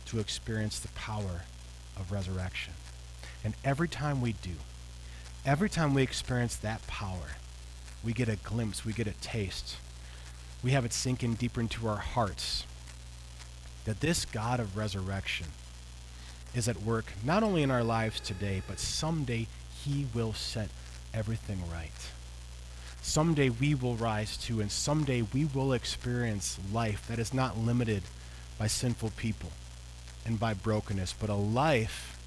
to 0.07 0.19
experience 0.19 0.79
the 0.79 0.89
power 0.89 1.43
of 1.97 2.13
resurrection. 2.13 2.75
And 3.43 3.55
every 3.65 3.89
time 3.89 4.21
we 4.21 4.33
do, 4.33 4.53
every 5.45 5.69
time 5.69 5.95
we 5.95 6.03
experience 6.03 6.57
that 6.57 6.87
power, 6.87 7.37
we 8.03 8.13
get 8.13 8.29
a 8.29 8.37
glimpse, 8.37 8.85
we 8.85 8.93
get 8.93 9.07
a 9.07 9.13
taste. 9.21 9.77
We 10.63 10.71
have 10.73 10.85
it 10.85 10.93
sink 10.93 11.23
in 11.23 11.35
deeper 11.35 11.61
into 11.61 11.87
our 11.89 11.97
hearts. 11.97 12.65
that 13.85 14.01
this 14.01 14.25
God 14.25 14.61
of 14.61 14.77
resurrection 14.77 15.47
is 16.55 16.69
at 16.69 16.83
work 16.83 17.13
not 17.25 17.43
only 17.43 17.63
in 17.63 17.71
our 17.71 17.85
lives 17.85 18.21
today, 18.21 18.63
but 18.67 18.79
someday 18.79 19.47
he 19.85 20.07
will 20.15 20.33
set 20.33 20.69
everything 21.13 21.59
right. 21.71 21.91
Someday 23.05 23.51
we 23.51 23.75
will 23.75 23.97
rise 23.97 24.39
to, 24.39 24.63
and 24.63 24.73
someday 24.73 25.21
we 25.21 25.45
will 25.45 25.75
experience 25.75 26.59
life 26.73 27.07
that 27.07 27.19
is 27.19 27.35
not 27.35 27.59
limited 27.59 28.03
by 28.59 28.67
sinful 28.67 29.13
people 29.19 29.51
and 30.25 30.41
by 30.41 30.55
brokenness, 30.55 31.13
but 31.13 31.29
a 31.29 31.35
life 31.35 32.19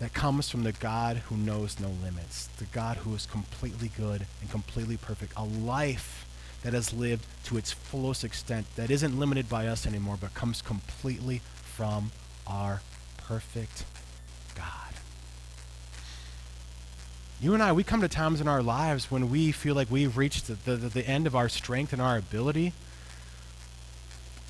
that 0.00 0.12
comes 0.12 0.50
from 0.50 0.64
the 0.64 0.72
God 0.72 1.16
who 1.16 1.36
knows 1.36 1.80
no 1.80 1.88
limits, 2.04 2.48
the 2.58 2.66
God 2.66 2.98
who 2.98 3.14
is 3.14 3.24
completely 3.24 3.90
good 3.96 4.26
and 4.42 4.50
completely 4.50 4.98
perfect, 4.98 5.32
a 5.34 5.44
life 5.44 6.26
that 6.62 6.74
has 6.74 6.92
lived 6.92 7.24
to 7.44 7.56
its 7.56 7.72
fullest 7.72 8.22
extent, 8.22 8.66
that 8.76 8.90
isn't 8.90 9.18
limited 9.18 9.48
by 9.48 9.66
us 9.66 9.86
anymore, 9.86 10.18
but 10.20 10.34
comes 10.34 10.60
completely 10.60 11.40
from 11.62 12.12
our 12.46 12.82
perfect 13.16 13.84
God. 14.54 14.94
You 17.40 17.52
and 17.52 17.62
I, 17.62 17.72
we 17.72 17.84
come 17.84 18.00
to 18.00 18.08
times 18.08 18.40
in 18.40 18.48
our 18.48 18.62
lives 18.62 19.10
when 19.10 19.30
we 19.30 19.52
feel 19.52 19.74
like 19.74 19.90
we've 19.90 20.16
reached 20.16 20.46
the, 20.46 20.54
the, 20.54 20.88
the 20.88 21.06
end 21.06 21.26
of 21.26 21.34
our 21.36 21.48
strength 21.48 21.92
and 21.92 22.00
our 22.00 22.16
ability. 22.16 22.72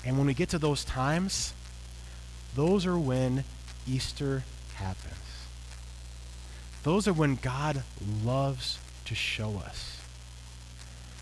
And 0.05 0.17
when 0.17 0.27
we 0.27 0.33
get 0.33 0.49
to 0.49 0.59
those 0.59 0.85
times, 0.85 1.53
those 2.55 2.85
are 2.85 2.97
when 2.97 3.43
Easter 3.87 4.43
happens. 4.75 5.15
Those 6.83 7.07
are 7.07 7.13
when 7.13 7.35
God 7.35 7.83
loves 8.23 8.77
to 9.05 9.15
show 9.15 9.57
us 9.65 9.99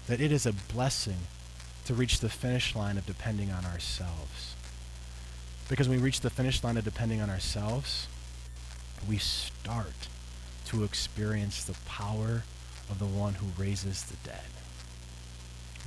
that 0.07 0.19
it 0.19 0.31
is 0.31 0.45
a 0.45 0.51
blessing 0.51 1.19
to 1.85 1.93
reach 1.93 2.19
the 2.19 2.29
finish 2.29 2.75
line 2.75 2.97
of 2.97 3.05
depending 3.05 3.51
on 3.51 3.65
ourselves. 3.65 4.55
Because 5.69 5.87
when 5.87 5.97
we 5.97 6.03
reach 6.03 6.19
the 6.19 6.29
finish 6.29 6.63
line 6.63 6.77
of 6.77 6.83
depending 6.83 7.21
on 7.21 7.29
ourselves, 7.29 8.07
we 9.07 9.17
start 9.17 10.07
to 10.73 10.83
experience 10.83 11.63
the 11.63 11.75
power 11.85 12.43
of 12.89 12.97
the 12.97 13.05
one 13.05 13.35
who 13.35 13.61
raises 13.61 14.01
the 14.03 14.17
dead. 14.27 14.39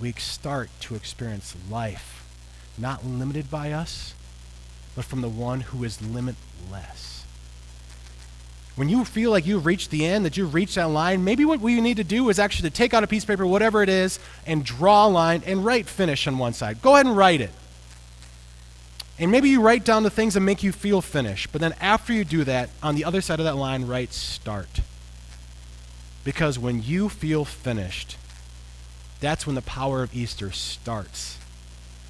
We 0.01 0.13
start 0.13 0.71
to 0.81 0.95
experience 0.95 1.57
life 1.69 2.25
not 2.79 3.05
limited 3.05 3.51
by 3.51 3.73
us, 3.73 4.15
but 4.95 5.05
from 5.05 5.23
the 5.23 5.29
one 5.29 5.61
who 5.61 5.83
is 5.83 6.01
limitless. 6.01 7.25
When 8.77 8.89
you 8.89 9.05
feel 9.05 9.31
like 9.31 9.47
you've 9.47 9.67
reached 9.67 9.91
the 9.91 10.05
end, 10.05 10.25
that 10.25 10.37
you've 10.37 10.55
reached 10.55 10.75
that 10.75 10.91
line, 10.91 11.25
maybe 11.25 11.45
what 11.45 11.61
we 11.61 11.81
need 11.81 11.97
to 11.97 12.05
do 12.05 12.29
is 12.29 12.39
actually 12.39 12.69
to 12.69 12.77
take 12.77 12.93
out 12.93 13.03
a 13.03 13.07
piece 13.07 13.25
of 13.25 13.29
paper, 13.29 13.47
whatever 13.47 13.83
it 13.83 13.89
is, 13.89 14.19
and 14.47 14.65
draw 14.65 15.07
a 15.07 15.09
line 15.09 15.43
and 15.47 15.65
write 15.65 15.87
finish 15.87 16.27
on 16.27 16.37
one 16.37 16.53
side. 16.53 16.83
Go 16.83 16.95
ahead 16.95 17.07
and 17.07 17.17
write 17.17 17.41
it. 17.41 17.51
And 19.19 19.31
maybe 19.31 19.49
you 19.49 19.63
write 19.63 19.85
down 19.85 20.03
the 20.03 20.11
things 20.11 20.35
that 20.35 20.41
make 20.41 20.63
you 20.63 20.73
feel 20.73 21.01
finished. 21.01 21.51
But 21.51 21.61
then 21.61 21.75
after 21.81 22.13
you 22.13 22.25
do 22.25 22.45
that, 22.45 22.69
on 22.83 22.95
the 22.95 23.05
other 23.05 23.21
side 23.21 23.41
of 23.41 23.45
that 23.47 23.57
line, 23.57 23.87
write 23.87 24.13
start. 24.13 24.81
Because 26.23 26.59
when 26.59 26.83
you 26.83 27.09
feel 27.09 27.45
finished, 27.45 28.17
that's 29.21 29.47
when 29.47 29.55
the 29.55 29.63
power 29.63 30.03
of 30.03 30.15
Easter 30.15 30.51
starts. 30.51 31.39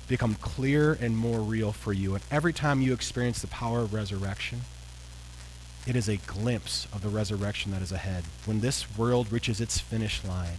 Become 0.08 0.36
clear 0.36 0.94
and 1.00 1.16
more 1.16 1.40
real 1.40 1.70
for 1.72 1.92
you. 1.92 2.14
And 2.14 2.24
every 2.30 2.52
time 2.52 2.80
you 2.80 2.92
experience 2.92 3.40
the 3.40 3.46
power 3.46 3.80
of 3.80 3.94
resurrection, 3.94 4.62
it 5.86 5.94
is 5.94 6.08
a 6.08 6.16
glimpse 6.16 6.88
of 6.92 7.02
the 7.02 7.08
resurrection 7.08 7.70
that 7.70 7.82
is 7.82 7.92
ahead. 7.92 8.24
When 8.44 8.60
this 8.60 8.96
world 8.98 9.30
reaches 9.30 9.60
its 9.60 9.78
finish 9.78 10.24
line, 10.24 10.58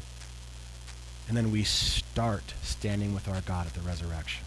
and 1.27 1.35
then 1.35 1.51
we 1.51 1.63
start 1.63 2.53
standing 2.63 3.13
with 3.13 3.27
our 3.27 3.41
God 3.41 3.67
at 3.67 3.73
the 3.73 3.81
resurrection. 3.81 4.46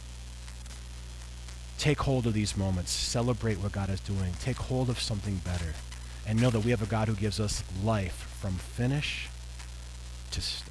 Take 1.81 2.03
hold 2.03 2.27
of 2.27 2.35
these 2.35 2.59
moments. 2.59 2.91
Celebrate 2.91 3.59
what 3.59 3.73
God 3.73 3.89
is 3.89 4.01
doing. 4.01 4.35
Take 4.39 4.59
hold 4.59 4.91
of 4.91 5.01
something 5.01 5.37
better. 5.37 5.73
And 6.27 6.39
know 6.39 6.51
that 6.51 6.61
we 6.61 6.73
have 6.73 6.83
a 6.83 6.87
God 6.87 7.09
who 7.09 7.15
gives 7.15 7.41
us 7.41 7.65
life 7.83 8.37
from 8.39 8.53
finish 8.53 9.31
to 10.33 10.43
start. 10.43 10.70